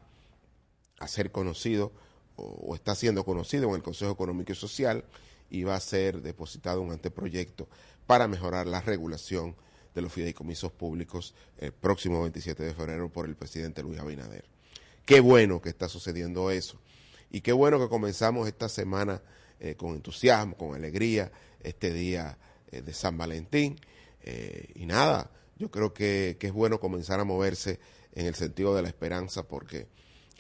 [1.01, 1.93] a ser conocido
[2.37, 5.05] o, está siendo conocido en el Consejo Económico y Social
[5.51, 7.69] y va a ser depositado un anteproyecto
[8.07, 9.55] para mejorar la regulación
[9.95, 14.45] de los fideicomisos públicos el próximo 27 de febrero por el presidente Luis Abinader.
[15.07, 16.81] Qué bueno que está sucediendo eso
[17.31, 19.23] y qué bueno que comenzamos esta semana
[19.61, 21.31] eh, con entusiasmo, con alegría,
[21.63, 22.37] este día
[22.71, 23.79] eh, de San Valentín.
[24.23, 27.79] Eh, y nada, yo creo que, que es bueno comenzar a moverse
[28.15, 29.87] en el sentido de la esperanza porque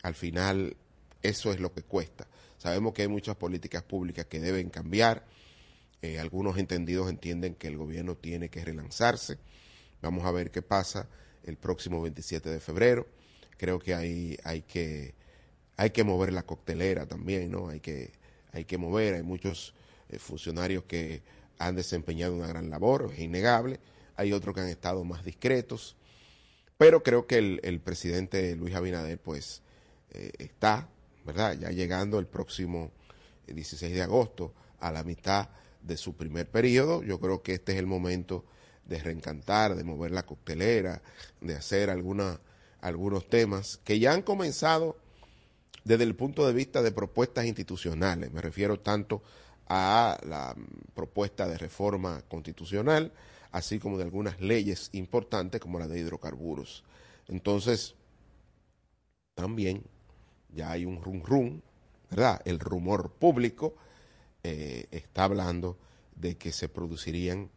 [0.02, 0.76] al final
[1.24, 2.28] eso es lo que cuesta.
[2.58, 5.24] Sabemos que hay muchas políticas públicas que deben cambiar.
[6.02, 9.38] Eh, algunos entendidos entienden que el gobierno tiene que relanzarse.
[10.02, 11.08] Vamos a ver qué pasa
[11.42, 13.08] el próximo 27 de febrero.
[13.56, 15.14] Creo que hay, hay que
[15.76, 17.68] hay que mover la coctelera también, ¿no?
[17.68, 18.12] Hay que
[18.52, 19.14] hay que mover.
[19.14, 19.74] Hay muchos
[20.08, 21.22] eh, funcionarios que
[21.58, 23.80] han desempeñado una gran labor, es innegable.
[24.16, 25.96] Hay otros que han estado más discretos.
[26.76, 29.62] Pero creo que el, presidente Luis Abinader, pues,
[30.10, 30.88] eh, está,
[31.24, 31.58] ¿verdad?
[31.58, 32.92] Ya llegando el próximo
[33.46, 35.48] 16 de agosto a la mitad
[35.82, 37.02] de su primer periodo.
[37.02, 38.44] Yo creo que este es el momento
[38.86, 41.02] de reencantar, de mover la coctelera,
[41.40, 42.40] de hacer alguna,
[42.80, 44.98] algunos temas que ya han comenzado
[45.84, 48.32] desde el punto de vista de propuestas institucionales.
[48.32, 49.22] Me refiero tanto
[49.68, 50.54] a la
[50.94, 53.12] propuesta de reforma constitucional,
[53.52, 56.84] así como de algunas leyes importantes como la de hidrocarburos.
[57.28, 57.94] Entonces,
[59.34, 59.84] también
[60.54, 61.60] ya hay un rum rum,
[62.10, 62.40] ¿verdad?
[62.44, 63.74] El rumor público
[64.42, 65.78] eh, está hablando
[66.16, 67.50] de que se producirían,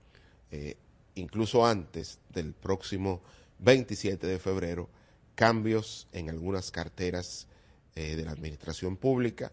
[0.51, 0.77] eh,
[1.15, 3.21] incluso antes del próximo
[3.59, 4.89] 27 de febrero,
[5.35, 7.47] cambios en algunas carteras
[7.95, 9.51] eh, de la administración pública,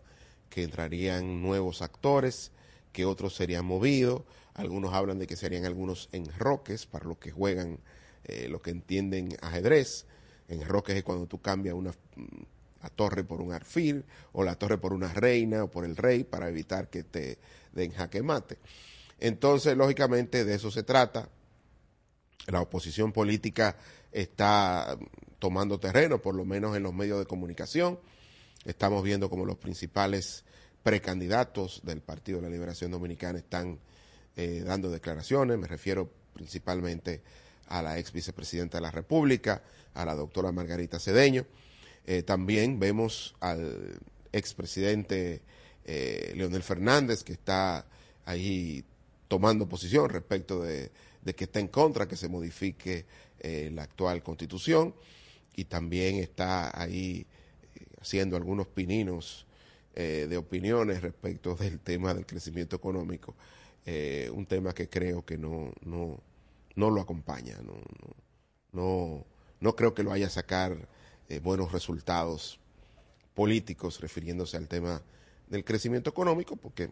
[0.48, 2.52] que entrarían nuevos actores,
[2.92, 4.22] que otros serían movidos,
[4.54, 7.80] algunos hablan de que serían algunos enroques para los que juegan,
[8.48, 10.06] los que entienden ajedrez,
[10.48, 11.92] enroques es cuando tú cambias una
[12.84, 16.22] la torre por un arfil o la torre por una reina o por el rey
[16.22, 17.38] para evitar que te
[17.72, 18.58] den jaque mate.
[19.18, 21.30] Entonces, lógicamente, de eso se trata.
[22.48, 23.74] La oposición política
[24.12, 24.98] está
[25.38, 27.98] tomando terreno, por lo menos en los medios de comunicación.
[28.66, 30.44] Estamos viendo como los principales
[30.82, 33.78] precandidatos del Partido de la Liberación Dominicana están
[34.36, 35.56] eh, dando declaraciones.
[35.56, 37.22] Me refiero principalmente
[37.68, 39.62] a la ex vicepresidenta de la República,
[39.94, 41.46] a la doctora Margarita Cedeño.
[42.06, 43.98] Eh, también vemos al
[44.32, 45.40] expresidente
[45.84, 47.86] eh, Leonel Fernández que está
[48.24, 48.84] ahí
[49.28, 50.90] tomando posición respecto de,
[51.34, 53.06] que está en contra que se modifique
[53.40, 54.94] eh, la actual constitución.
[55.56, 57.26] Y también está ahí
[58.00, 59.46] haciendo algunos pininos
[59.94, 63.36] de opiniones respecto del tema del crecimiento económico,
[64.32, 66.20] un tema que creo que no, no,
[66.74, 67.74] no lo acompaña, no,
[68.72, 69.24] no,
[69.60, 70.88] no creo que lo vaya a sacar
[71.28, 72.58] eh, buenos resultados
[73.34, 75.02] políticos refiriéndose al tema
[75.48, 76.90] del crecimiento económico, porque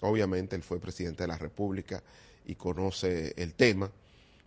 [0.00, 2.02] obviamente él fue presidente de la República
[2.46, 3.90] y conoce el tema,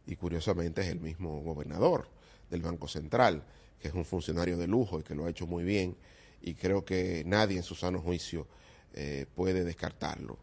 [0.08, 2.08] y curiosamente es el mismo gobernador
[2.50, 3.44] del Banco Central,
[3.80, 5.96] que es un funcionario de lujo y que lo ha hecho muy bien,
[6.42, 8.48] y creo que nadie en su sano juicio
[8.96, 10.38] eh, puede descartarlo,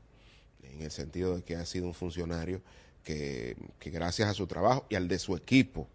[0.62, 2.61] en el sentido de que ha sido un funcionario
[3.03, 5.88] que, que gracias a su trabajo y al de su equipo,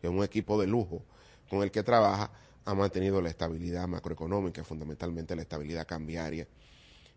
[0.00, 1.02] que es un equipo de lujo,
[1.48, 2.30] con el que trabaja,
[2.64, 6.48] ha mantenido la estabilidad macroeconómica, fundamentalmente la estabilidad cambiaria,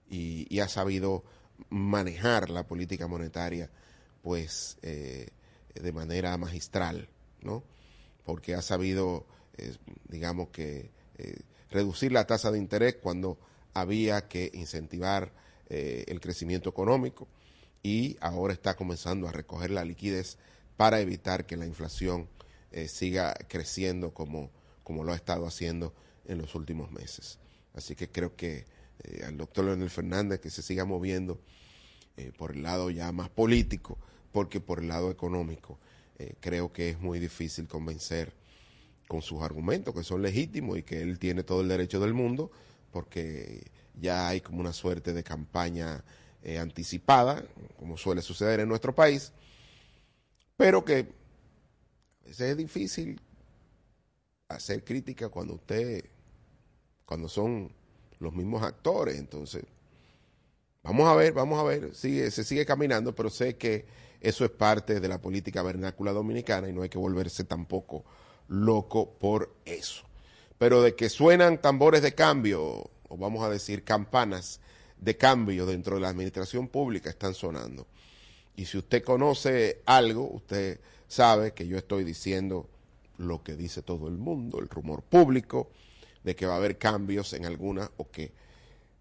[0.10, 1.24] y, ha sabido
[1.70, 3.70] manejar la política monetaria
[4.22, 5.28] pues eh,
[5.74, 7.10] de manera magistral,
[7.42, 7.64] ¿no?
[8.26, 9.26] Porque ha sabido,
[9.58, 9.76] eh,
[10.08, 13.38] digamos que, eh, reducir la tasa de interés cuando
[13.74, 15.32] había que incentivar
[15.70, 17.28] el crecimiento económico
[17.84, 20.38] y ahora está comenzando a recoger la liquidez
[20.78, 22.30] para evitar que la inflación
[22.88, 24.52] siga creciendo como,
[24.84, 25.94] como lo ha estado haciendo
[26.26, 27.40] en los últimos meses.
[27.74, 28.66] Así que creo que
[29.26, 31.40] al doctor Leonel Fernández que se siga moviendo
[32.38, 33.98] por el lado ya más político,
[34.32, 35.80] porque por el lado económico
[36.20, 38.34] eh, creo que es muy difícil convencer
[39.08, 42.52] con sus argumentos, que son legítimos y que él tiene todo el derecho del mundo,
[42.92, 46.04] porque ya hay como una suerte de campaña
[46.44, 47.44] eh, anticipada,
[47.78, 49.32] como suele suceder en nuestro país,
[50.56, 51.08] pero que
[52.30, 53.20] es difícil
[54.50, 56.06] hacer crítica cuando usted,
[57.06, 57.72] cuando son
[58.20, 59.64] los mismos actores, entonces
[60.84, 63.86] vamos a ver, vamos a ver, se sigue caminando, pero sé que
[64.22, 68.04] eso es parte de la política vernácula dominicana y no hay que volverse tampoco
[68.48, 70.04] loco por eso.
[70.58, 74.60] Pero de que suenan tambores de cambio, o vamos a decir campanas
[74.98, 77.86] de cambio dentro de la administración pública, están sonando.
[78.56, 82.70] Y si usted conoce algo, usted sabe que yo estoy diciendo
[83.18, 85.70] lo que dice todo el mundo, el rumor público,
[86.24, 88.32] de que va a haber cambios en alguna o que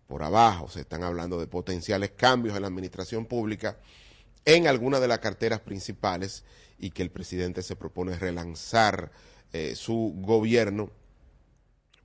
[0.06, 3.78] por abajo se están hablando de potenciales cambios en la administración pública
[4.44, 6.44] en alguna de las carteras principales
[6.78, 9.10] y que el presidente se propone relanzar
[9.52, 10.90] eh, su gobierno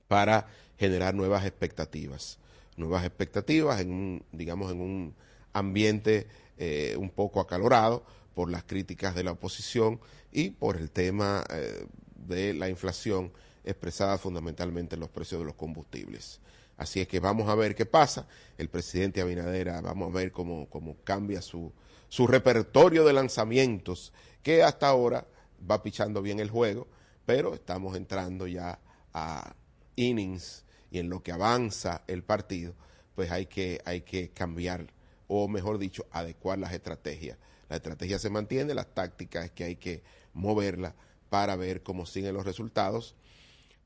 [0.08, 2.38] para generar nuevas expectativas.
[2.76, 5.14] Nuevas expectativas en un, digamos, en un
[5.52, 6.26] ambiente
[6.58, 11.86] eh, un poco acalorado por las críticas de la oposición y por el tema eh,
[12.26, 13.32] de la inflación
[13.64, 16.40] expresada fundamentalmente en los precios de los combustibles.
[16.76, 18.26] Así es que vamos a ver qué pasa.
[18.58, 21.72] El presidente Abinadera, vamos a ver cómo, cómo cambia su,
[22.08, 25.26] su repertorio de lanzamientos, que hasta ahora
[25.70, 26.88] va pichando bien el juego,
[27.24, 28.80] pero estamos entrando ya
[29.12, 29.54] a
[29.96, 32.74] innings y en lo que avanza el partido,
[33.14, 34.86] pues hay que, hay que cambiar,
[35.28, 37.38] o mejor dicho, adecuar las estrategias.
[37.72, 40.02] La estrategia se mantiene, las tácticas es que hay que
[40.34, 40.94] moverla
[41.30, 43.14] para ver cómo siguen los resultados,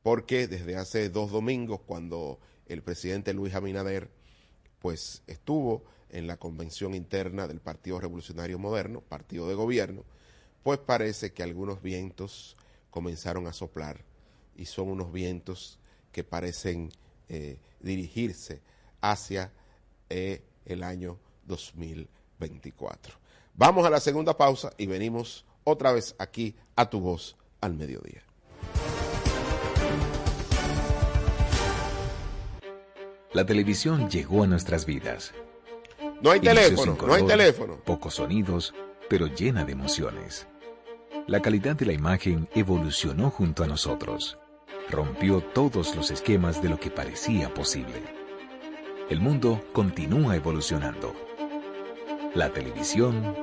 [0.03, 4.11] porque desde hace dos domingos, cuando el presidente Luis Abinader,
[4.81, 10.03] pues estuvo en la convención interna del Partido Revolucionario Moderno, partido de gobierno,
[10.65, 12.57] pues parece que algunos vientos
[12.91, 14.05] comenzaron a soplar
[14.57, 15.79] y son unos vientos
[16.11, 16.91] que parecen
[17.29, 18.63] eh, dirigirse
[19.01, 19.53] hacia
[20.11, 21.21] eh, el año
[22.39, 23.15] 2024.
[23.55, 28.23] Vamos a la segunda pausa y venimos otra vez aquí a tu voz al mediodía.
[33.33, 35.35] La televisión llegó a nuestras vidas
[36.23, 37.77] no hay teléfono, no hay teléfono.
[37.85, 38.75] Pocos sonidos,
[39.09, 40.47] pero llena de emociones.
[41.27, 44.39] La calidad de la imagen evolucionó junto a nosotros.
[44.89, 48.03] Rompió todos los esquemas de lo que parecía posible.
[49.11, 51.15] El mundo continúa evolucionando.
[52.37, 53.35] La televisión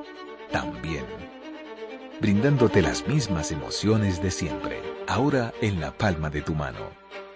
[0.52, 1.04] también.
[2.20, 6.90] Brindándote las mismas emociones de siempre, ahora en la palma de tu mano.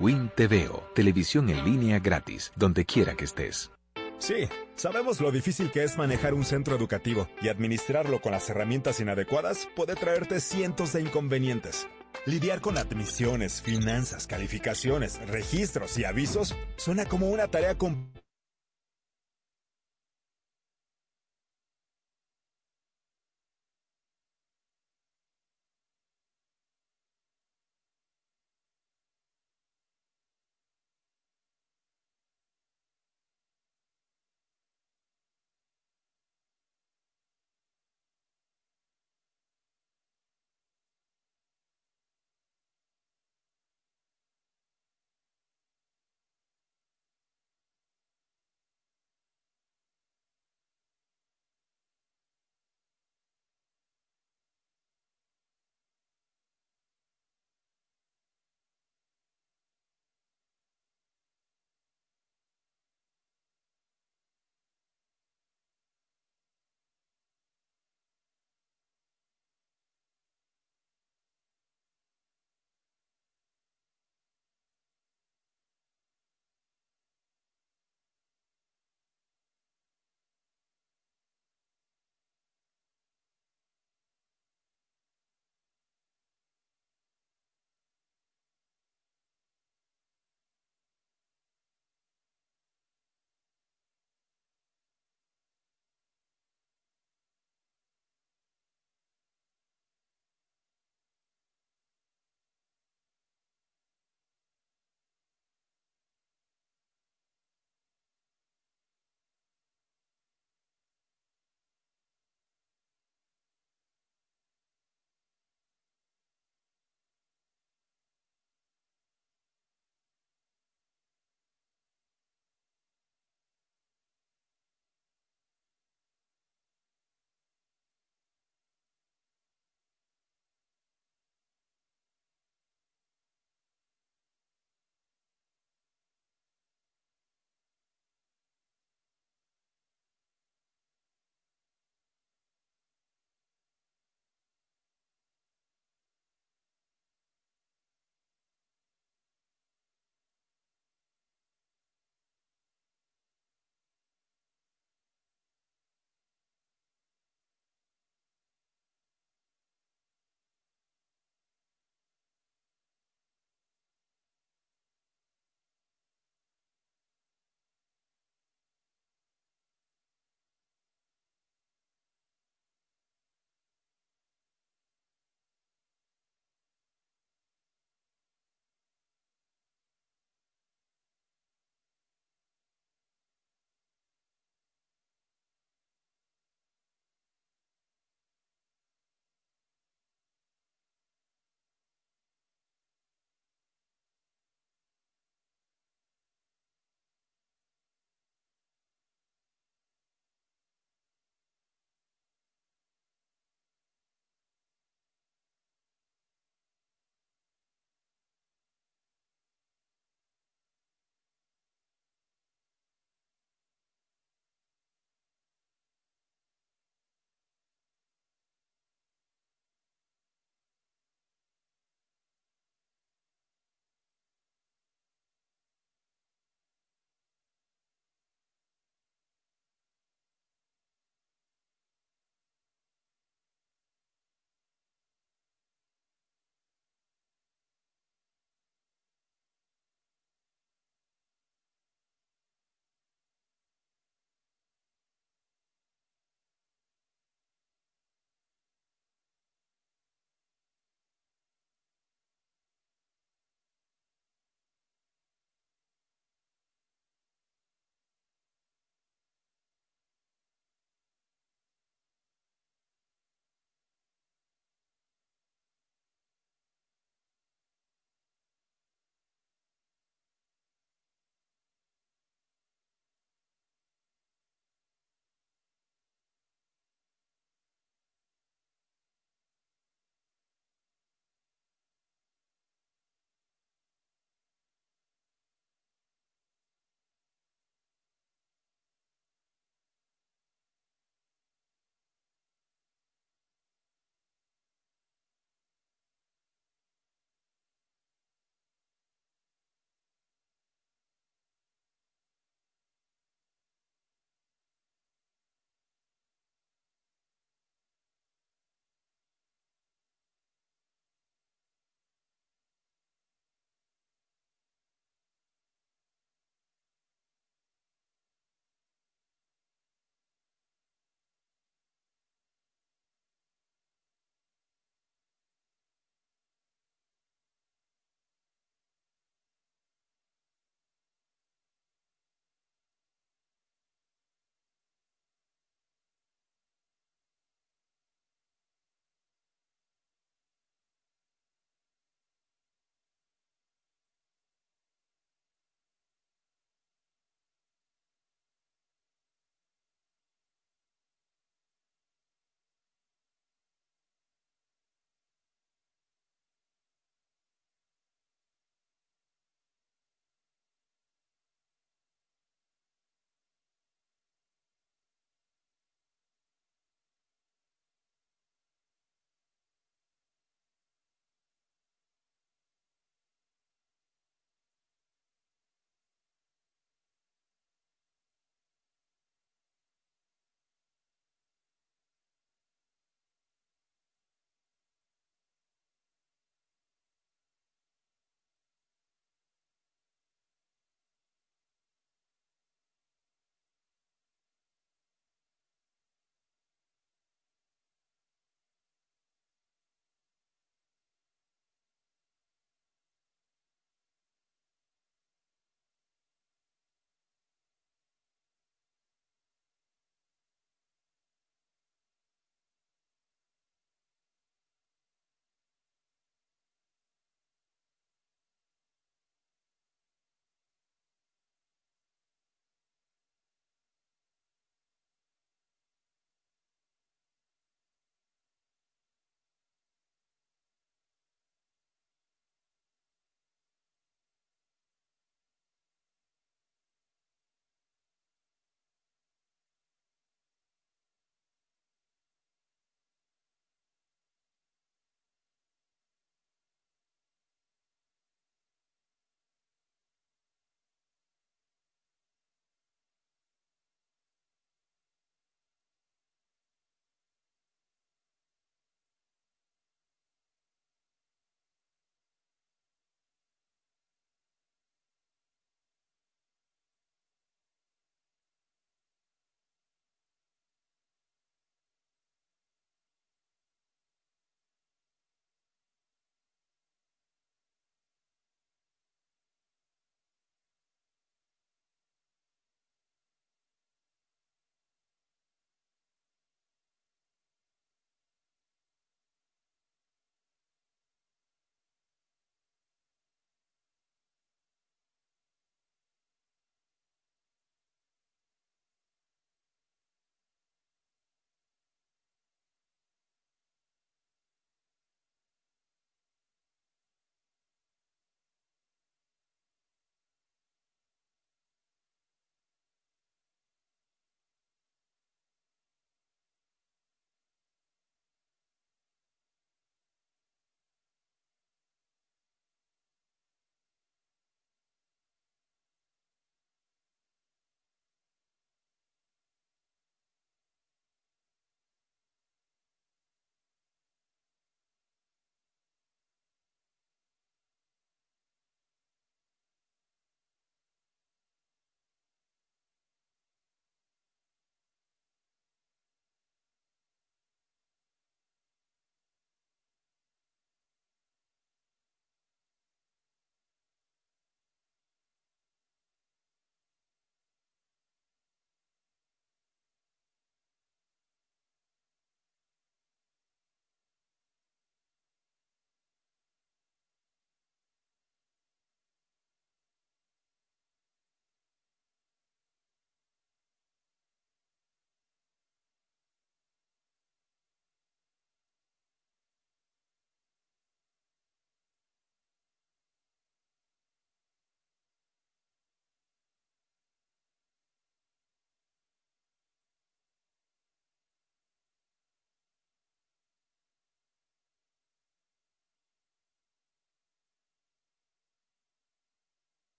[0.00, 3.70] Win TVO, televisión en línea gratis, donde quiera que estés.
[4.16, 8.98] Sí, sabemos lo difícil que es manejar un centro educativo y administrarlo con las herramientas
[9.00, 11.86] inadecuadas puede traerte cientos de inconvenientes.
[12.24, 18.21] Lidiar con admisiones, finanzas, calificaciones, registros y avisos suena como una tarea complicada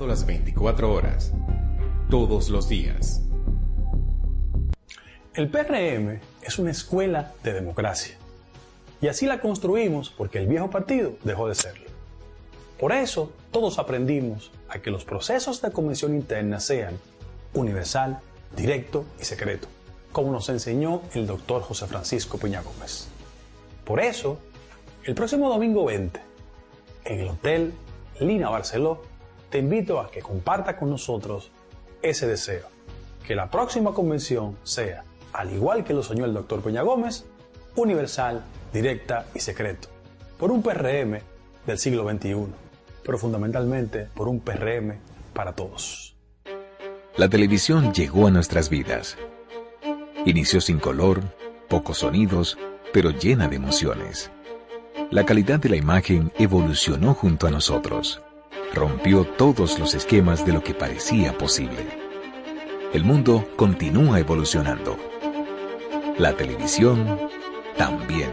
[0.00, 1.32] Las 24 horas,
[2.10, 3.22] todos los días.
[5.34, 8.16] El PRM es una escuela de democracia.
[9.00, 11.88] Y así la construimos porque el viejo partido dejó de serlo.
[12.80, 16.98] Por eso, todos aprendimos a que los procesos de convención interna sean
[17.54, 18.18] universal,
[18.56, 19.68] directo y secreto,
[20.10, 23.06] como nos enseñó el doctor José Francisco Peña Gómez.
[23.84, 24.38] Por eso,
[25.04, 26.20] el próximo domingo 20,
[27.04, 27.72] en el Hotel
[28.18, 29.11] Lina Barceló,
[29.52, 31.50] te invito a que comparta con nosotros
[32.00, 32.66] ese deseo,
[33.26, 37.26] que la próxima convención sea, al igual que lo soñó el doctor Peña Gómez,
[37.76, 38.42] universal,
[38.72, 39.88] directa y secreto,
[40.38, 41.18] por un PRM
[41.66, 42.46] del siglo XXI,
[43.04, 44.94] pero fundamentalmente por un PRM
[45.34, 46.16] para todos.
[47.18, 49.18] La televisión llegó a nuestras vidas.
[50.24, 51.20] Inició sin color,
[51.68, 52.56] pocos sonidos,
[52.90, 54.30] pero llena de emociones.
[55.10, 58.22] La calidad de la imagen evolucionó junto a nosotros
[58.74, 61.86] rompió todos los esquemas de lo que parecía posible.
[62.92, 64.96] El mundo continúa evolucionando.
[66.18, 67.18] La televisión
[67.76, 68.30] también.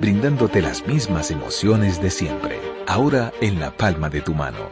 [0.00, 4.70] Brindándote las mismas emociones de siempre, ahora en la palma de tu mano.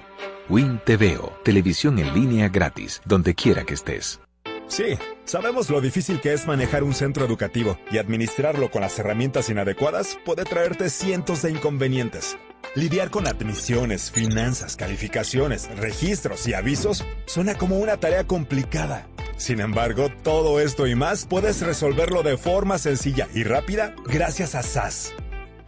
[0.49, 4.24] Win TVO, televisión en línea gratis, donde quiera que estés.
[4.69, 9.51] Sí, sabemos lo difícil que es manejar un centro educativo y administrarlo con las herramientas
[9.51, 12.37] inadecuadas puede traerte cientos de inconvenientes.
[12.75, 19.07] Lidiar con admisiones, finanzas, calificaciones, registros y avisos suena como una tarea complicada.
[19.37, 24.63] Sin embargo, todo esto y más puedes resolverlo de forma sencilla y rápida gracias a
[24.63, 25.13] SAS.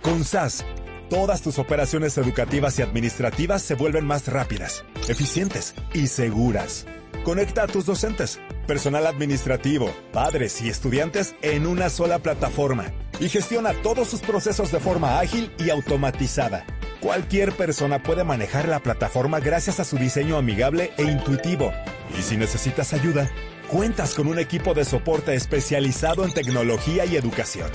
[0.02, 0.64] Con SAS,
[1.10, 6.86] todas tus operaciones educativas y administrativas se vuelven más rápidas, eficientes y seguras.
[7.26, 13.72] Conecta a tus docentes, personal administrativo, padres y estudiantes en una sola plataforma y gestiona
[13.82, 16.64] todos sus procesos de forma ágil y automatizada
[17.00, 21.72] Cualquier persona puede manejar la plataforma gracias a su diseño amigable e intuitivo.
[22.16, 23.28] Y si necesitas ayuda,
[23.68, 27.70] cuentas con un equipo de soporte especializado en tecnología y educación.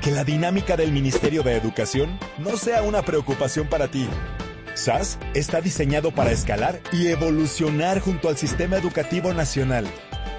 [0.00, 4.08] Que la dinámica del Ministerio de Educación no sea una preocupación para ti.
[4.78, 9.86] SAS está diseñado para escalar y evolucionar junto al sistema educativo nacional.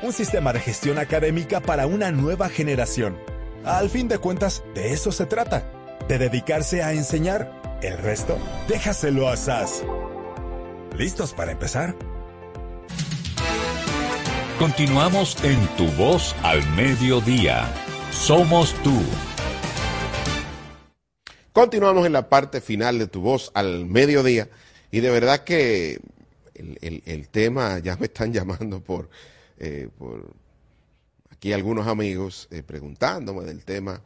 [0.02, 3.18] Un sistema de gestión académica para una nueva generación.
[3.66, 5.70] Al fin de cuentas, de eso se trata,
[6.08, 7.52] de dedicarse a enseñar
[7.84, 8.38] el resto,
[8.68, 9.84] déjaselo a SAS.
[10.98, 11.96] ¿Listos para empezar?
[14.58, 17.66] Continuamos en Tu Voz al Mediodía.
[18.12, 19.02] Somos tú.
[21.54, 24.48] Continuamos en la parte final de Tu Voz al Mediodía.
[24.92, 26.00] Y de verdad que
[26.54, 29.10] el, tema, ya me están llamando por,
[29.58, 29.90] eh,
[31.32, 34.02] aquí algunos amigos eh, preguntándome del tema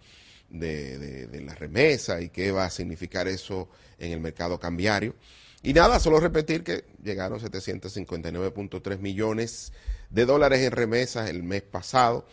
[0.49, 3.67] de, la remesa y qué va a significar eso
[3.99, 5.15] en el mercado cambiario.
[5.63, 9.73] Y nada, solo repetir que llegaron 759.3 millones
[10.09, 12.25] de dólares en remesas el mes pasado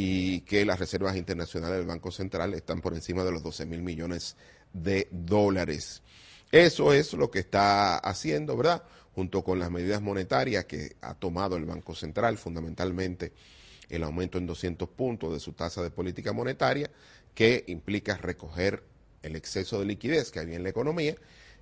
[0.00, 3.82] y que las reservas internacionales del Banco Central están por encima de los 12 mil
[3.82, 4.36] millones
[4.72, 6.04] de dólares.
[6.52, 8.84] Eso es lo que está haciendo, ¿verdad?
[9.16, 13.32] Junto con las medidas monetarias que ha tomado el Banco Central, fundamentalmente
[13.88, 16.88] el aumento en 200 puntos de su tasa de política monetaria,
[17.34, 18.84] que implica recoger
[19.22, 21.16] el exceso de liquidez que había en la economía,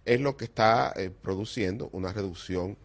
[0.05, 2.77] es lo que está eh, produciendo una reducción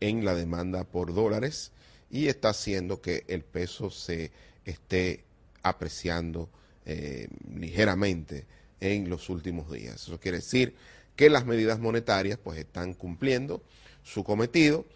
[0.00, 1.72] en la demanda por dólares
[2.10, 4.32] y está haciendo que el peso se
[4.70, 5.24] esté
[5.62, 6.48] apreciando
[6.84, 8.46] eh, ligeramente
[8.80, 10.02] en los últimos días.
[10.02, 10.74] Eso quiere decir
[11.16, 13.62] que las medidas monetarias pues están cumpliendo
[14.02, 14.86] su cometido,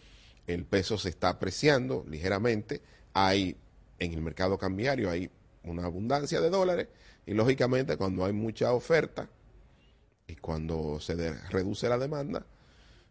[0.46, 2.80] el peso se está apreciando ligeramente,
[3.12, 3.56] hay
[3.98, 5.30] en el mercado cambiario hay
[5.64, 6.88] una abundancia de dólares
[7.26, 9.28] y lógicamente cuando hay mucha oferta
[10.26, 11.14] y cuando se
[11.50, 12.44] reduce la demanda,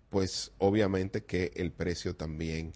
[0.10, 2.74] pues obviamente que el precio también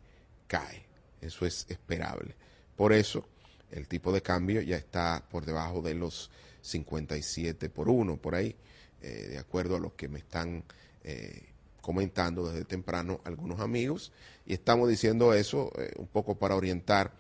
[0.48, 0.86] cae.
[1.22, 2.36] Eso es esperable.
[2.76, 3.28] Por eso
[3.72, 8.56] el tipo de cambio ya está por debajo de los 57 por 1, por ahí,
[9.02, 10.64] eh, de acuerdo a lo que me están
[11.04, 11.50] eh,
[11.82, 14.12] comentando desde temprano algunos amigos.
[14.46, 17.14] Y estamos diciendo eso eh, un poco para orientar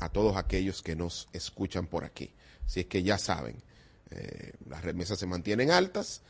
[0.00, 2.32] a todos aquellos que nos escuchan por aquí.
[2.66, 3.56] Si es que ya saben,
[4.68, 6.22] las remesas se mantienen altas,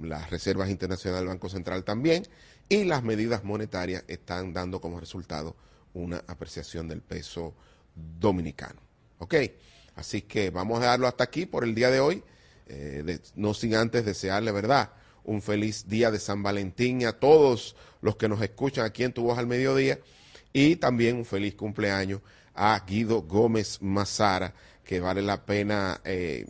[0.00, 2.26] las reservas internacionales del Banco Central también,
[2.68, 5.56] y las medidas monetarias están dando como resultado
[5.94, 7.54] una apreciación del peso
[8.18, 8.80] dominicano.
[9.18, 9.34] ¿Ok?
[9.94, 12.22] Así que vamos a darlo hasta aquí por el día de hoy.
[12.66, 14.92] Eh, no sin antes desearle, ¿verdad?
[15.24, 19.22] Un feliz día de San Valentín a todos los que nos escuchan aquí en Tu
[19.22, 19.98] Voz al Mediodía
[20.52, 22.20] y también un feliz cumpleaños
[22.54, 26.46] a Guido Gómez Mazara, que vale la pena eh,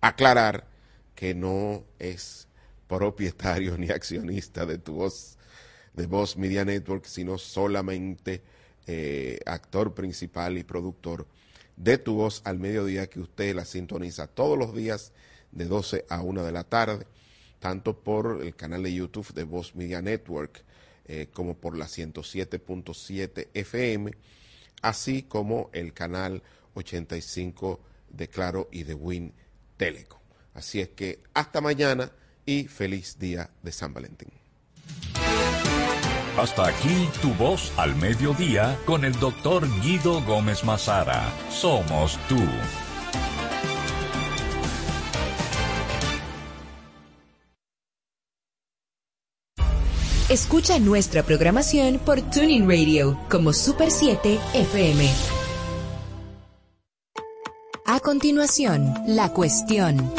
[0.00, 0.66] aclarar
[1.14, 2.48] que no es
[2.88, 5.38] propietario ni accionista de tu voz
[5.92, 8.42] de Voz Media Network, sino solamente
[8.86, 11.26] eh, actor principal y productor
[11.76, 15.12] de Tu Voz al Mediodía, que usted la sintoniza todos los días
[15.52, 17.06] de 12 a 1 de la tarde,
[17.58, 20.64] tanto por el canal de YouTube de Voz Media Network
[21.06, 24.12] eh, como por la 107.7 FM,
[24.82, 26.42] así como el canal
[26.74, 27.80] 85
[28.10, 29.32] de Claro y de Win
[29.76, 30.20] Teleco.
[30.54, 32.12] Así es que hasta mañana
[32.46, 34.30] y feliz día de San Valentín.
[36.36, 41.22] Hasta aquí tu voz al mediodía con el doctor Guido Gómez Mazara.
[41.48, 42.40] Somos tú.
[50.28, 55.08] Escucha nuestra programación por Tuning Radio como Super 7 FM.
[57.86, 60.10] A continuación, la cuestión.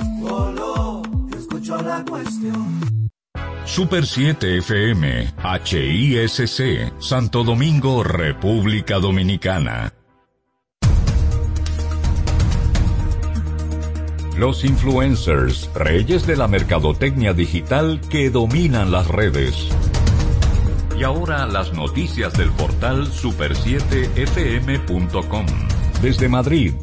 [3.65, 5.33] Super 7 FM,
[5.65, 9.91] HISC, Santo Domingo, República Dominicana.
[14.37, 19.67] Los influencers, reyes de la mercadotecnia digital que dominan las redes.
[20.97, 25.45] Y ahora las noticias del portal super7fm.com.
[26.03, 26.75] Desde Madrid,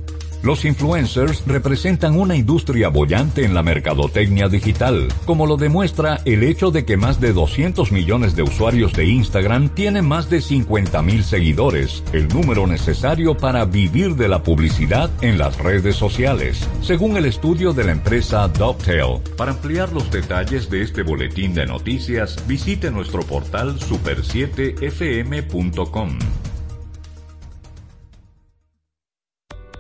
[0.43, 6.70] los influencers representan una industria bollante en la mercadotecnia digital, como lo demuestra el hecho
[6.70, 11.24] de que más de 200 millones de usuarios de Instagram tienen más de 50 mil
[11.24, 17.26] seguidores, el número necesario para vivir de la publicidad en las redes sociales, según el
[17.26, 19.20] estudio de la empresa Dovetail.
[19.36, 26.18] Para ampliar los detalles de este boletín de noticias, visite nuestro portal super7fm.com.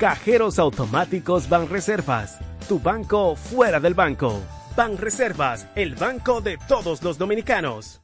[0.00, 2.38] Cajeros automáticos Banreservas.
[2.68, 4.42] Tu banco fuera del banco.
[4.76, 8.02] Banreservas, el banco de todos los dominicanos.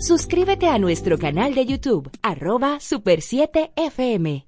[0.00, 4.47] Suscríbete a nuestro canal de YouTube, arroba Super 7 FM.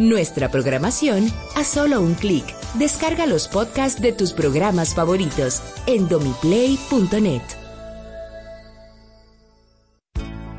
[0.00, 2.42] Nuestra programación a solo un clic.
[2.78, 7.42] Descarga los podcasts de tus programas favoritos en domiplay.net.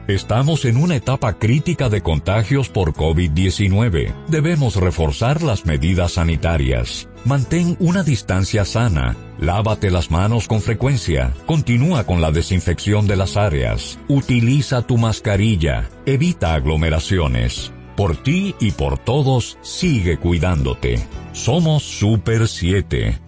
[0.08, 4.14] Estamos en una etapa crítica de contagios por COVID-19.
[4.28, 7.10] Debemos reforzar las medidas sanitarias.
[7.26, 9.16] Mantén una distancia sana.
[9.39, 11.34] Lávate las manos con frecuencia.
[11.48, 13.98] Continúa con la desinfección de las áreas.
[14.08, 15.89] Utiliza tu mascarilla.
[16.06, 17.74] Evita aglomeraciones.
[17.96, 21.06] Por ti y por todos, sigue cuidándote.
[21.34, 23.20] Somos Super 7.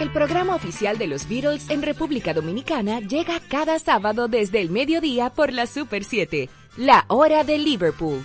[0.00, 5.30] El programa oficial de los Beatles en República Dominicana llega cada sábado desde el mediodía
[5.30, 8.24] por la Super 7, la hora de Liverpool.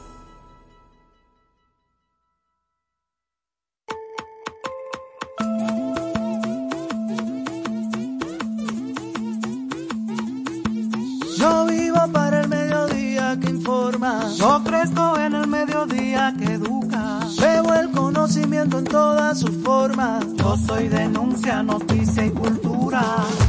[14.37, 17.19] Yo crezco en el mediodía que educa.
[17.39, 20.23] Veo el conocimiento en todas sus formas.
[20.37, 23.03] Yo soy denuncia, noticia y cultura.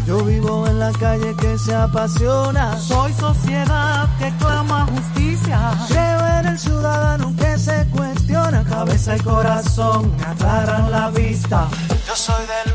[0.07, 2.79] Yo vivo en la calle que se apasiona.
[2.79, 5.73] Soy sociedad que clama justicia.
[5.89, 8.65] Creo en el ciudadano que se cuestiona.
[8.65, 11.69] Cabeza y corazón aclaran la vista.
[12.07, 12.72] Yo soy del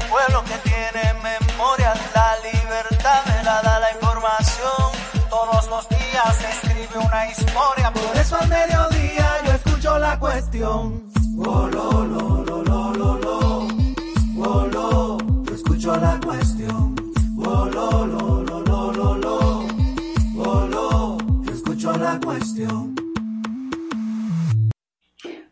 [7.25, 7.91] historia.
[7.91, 11.07] Por eso al mediodía lo, yo escucho la cuestión.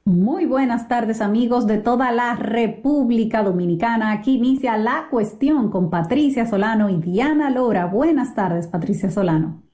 [0.05, 4.11] Muy buenas tardes amigos de toda la República Dominicana.
[4.11, 7.88] Aquí inicia la cuestión con Patricia Solano y Diana Lora.
[7.88, 9.64] Buenas tardes, Patricia Solano.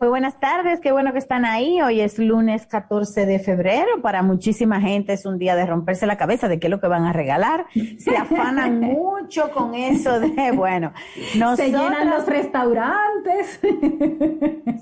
[0.00, 1.82] Muy buenas tardes, qué bueno que están ahí.
[1.82, 4.00] Hoy es lunes 14 de febrero.
[4.00, 6.86] Para muchísima gente es un día de romperse la cabeza de qué es lo que
[6.86, 7.66] van a regalar.
[7.98, 10.94] Se afanan mucho con eso de, bueno,
[11.54, 13.60] Se llenan los restaurantes.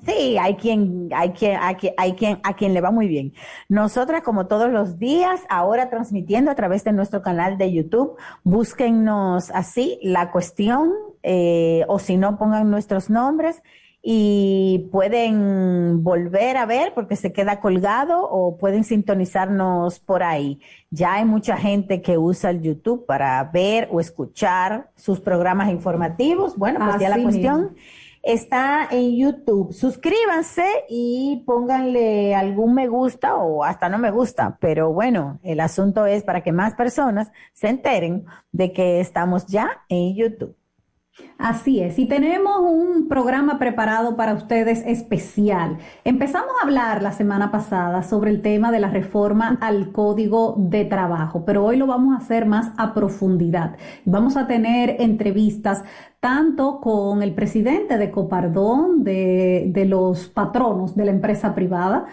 [0.07, 3.35] Sí, hay quien, hay quien, hay quien, hay quien, a quien le va muy bien.
[3.69, 9.51] Nosotras, como todos los días, ahora transmitiendo a través de nuestro canal de YouTube, búsquennos
[9.51, 10.93] así la cuestión,
[11.23, 13.63] eh, o si no, pongan nuestros nombres
[14.03, 20.61] y pueden volver a ver porque se queda colgado o pueden sintonizarnos por ahí.
[20.91, 26.57] Ya hay mucha gente que usa el YouTube para ver o escuchar sus programas informativos.
[26.57, 27.77] Bueno, pues ya la cuestión mismo.
[28.23, 29.73] está en YouTube.
[29.73, 34.59] Suscríbanse y pónganle algún me gusta o hasta no me gusta.
[34.61, 39.83] Pero bueno, el asunto es para que más personas se enteren de que estamos ya
[39.89, 40.58] en YouTube.
[41.39, 45.79] Así es, y tenemos un programa preparado para ustedes especial.
[46.05, 50.85] Empezamos a hablar la semana pasada sobre el tema de la reforma al Código de
[50.85, 53.77] Trabajo, pero hoy lo vamos a hacer más a profundidad.
[54.05, 55.85] Vamos a tener entrevistas
[56.19, 62.07] tanto con el presidente de Copardón, de, de los patronos de la empresa privada,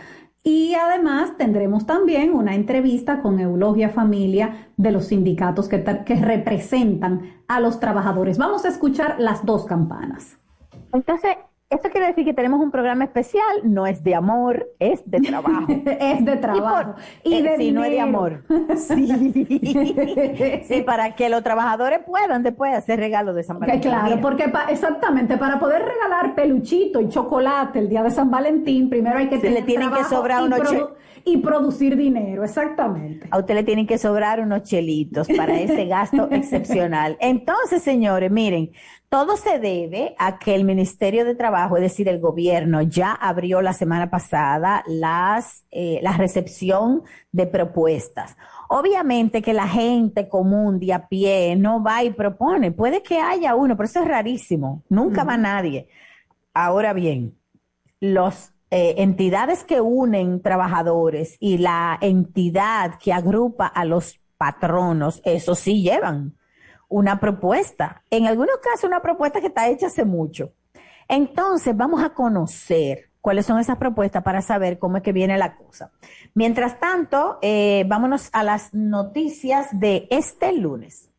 [0.48, 6.16] y además tendremos también una entrevista con Eulogia Familia de los sindicatos que, ta- que
[6.16, 8.38] representan a los trabajadores.
[8.38, 10.38] Vamos a escuchar las dos campanas.
[10.94, 11.36] Entonces,
[11.70, 15.66] esto quiere decir que tenemos un programa especial, no es de amor, es de trabajo.
[16.00, 16.94] es de trabajo.
[17.24, 18.08] Y, Y de sí, no es de dinero.
[18.08, 18.44] amor.
[18.78, 20.62] Sí.
[20.68, 23.90] Sí, para que los trabajadores puedan después hacer regalos de San Valentín.
[23.92, 28.90] claro, porque pa- exactamente, para poder regalar peluchito y chocolate el día de San Valentín,
[28.90, 30.90] primero hay que Se le tener tienen que trabajo sobrar y, unos produ-
[31.26, 33.28] y producir dinero, exactamente.
[33.32, 37.18] A usted le tienen que sobrar unos chelitos para ese gasto excepcional.
[37.20, 38.72] Entonces, señores, miren,
[39.10, 43.62] todo se debe a que el Ministerio de Trabajo, es decir, el gobierno, ya abrió
[43.62, 48.36] la semana pasada las, eh, la recepción de propuestas.
[48.68, 52.72] Obviamente que la gente común de a pie no va y propone.
[52.72, 54.84] Puede que haya uno, pero eso es rarísimo.
[54.90, 55.88] Nunca va nadie.
[56.54, 57.38] Ahora bien,
[58.00, 65.54] los eh, entidades que unen trabajadores y la entidad que agrupa a los patronos, eso
[65.56, 66.36] sí llevan
[66.96, 68.04] una propuesta.
[68.10, 70.54] En algunos casos una propuesta que está hecha hace mucho.
[71.10, 75.58] Entonces vamos a conocer cuáles son esas propuestas para saber cómo es que viene la
[75.58, 75.92] cosa.
[76.34, 81.12] Mientras tanto, eh, vámonos a las noticias de este lunes.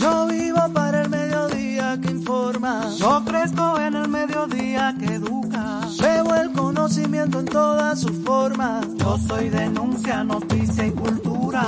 [0.00, 2.88] Yo vivo para el mediodía que informa.
[2.96, 5.80] Yo crezco en el mediodía que educa.
[6.00, 8.86] Veo el conocimiento en todas sus formas.
[8.96, 11.62] Yo soy denuncia, noticia y cultura.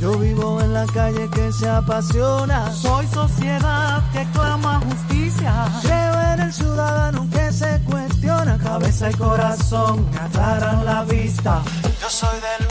[0.00, 2.72] Yo vivo en la calle que se apasiona.
[2.72, 5.52] Soy sociedad que clama justicia.
[5.82, 8.56] Creo en el ciudadano que se cuestiona.
[8.56, 11.62] Cabeza y corazón me aclaran la vista.
[12.00, 12.63] Yo soy del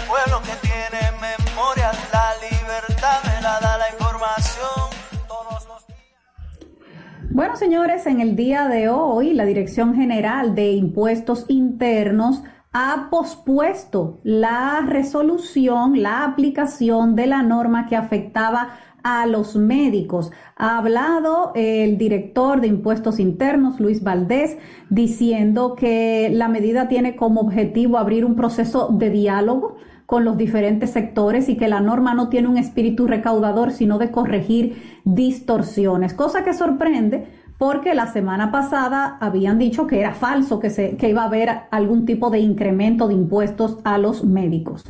[7.63, 12.43] señores, en el día de hoy la Dirección General de Impuestos Internos
[12.73, 20.29] ha pospuesto la resolución, la aplicación de la norma que afectaba a los médicos.
[20.57, 24.57] Ha hablado el director de impuestos internos, Luis Valdés,
[24.89, 30.89] diciendo que la medida tiene como objetivo abrir un proceso de diálogo con los diferentes
[30.89, 36.43] sectores y que la norma no tiene un espíritu recaudador, sino de corregir distorsiones, cosa
[36.43, 41.21] que sorprende porque la semana pasada habían dicho que era falso, que, se, que iba
[41.21, 44.83] a haber algún tipo de incremento de impuestos a los médicos.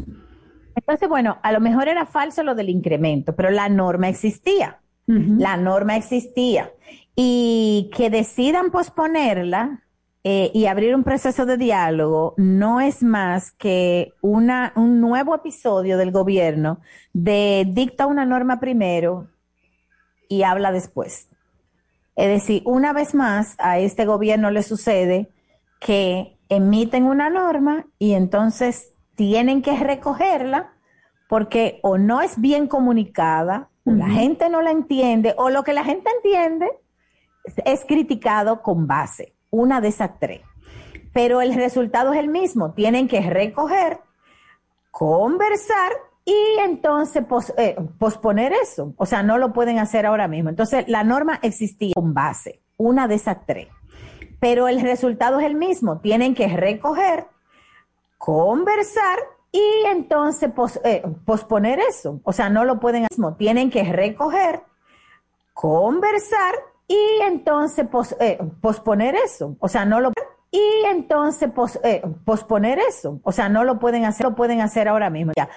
[0.75, 4.79] Entonces, bueno, a lo mejor era falso lo del incremento, pero la norma existía.
[5.05, 6.71] La norma existía.
[7.15, 9.83] Y que decidan posponerla
[10.23, 15.95] eh, y abrir un proceso de diálogo no es más que una, un nuevo episodio
[15.95, 16.79] del gobierno
[17.13, 19.27] de dicta una norma primero
[20.27, 21.29] y habla después.
[22.15, 25.29] Es decir, una vez más a este gobierno le sucede
[25.79, 30.73] que emiten una norma y entonces tienen que recogerla
[31.27, 35.83] porque o no es bien comunicada, la gente no la entiende, o lo que la
[35.83, 36.69] gente entiende
[37.65, 40.41] es criticado con base, una de esas tres.
[41.11, 43.99] Pero el resultado es el mismo, tienen que recoger,
[44.91, 45.91] conversar
[46.25, 47.23] y entonces
[47.57, 48.93] eh, posponer eso.
[48.97, 50.49] O sea, no lo pueden hacer ahora mismo.
[50.49, 53.67] Entonces, la norma existía con base, una de esas tres.
[54.39, 57.27] Pero el resultado es el mismo, tienen que recoger,
[58.17, 59.19] conversar
[59.51, 60.49] y entonces
[60.83, 62.19] eh, posponer eso.
[62.23, 63.35] O sea, no lo pueden hacer.
[63.37, 64.61] Tienen que recoger,
[65.53, 66.55] conversar
[66.87, 67.85] y entonces
[68.19, 69.55] eh, posponer eso.
[69.59, 70.11] O sea, no lo
[70.53, 71.49] y entonces
[71.83, 73.19] eh, posponer eso.
[73.23, 75.33] O sea, no lo pueden hacer, lo pueden hacer ahora mismo.
[75.35, 75.49] Ya.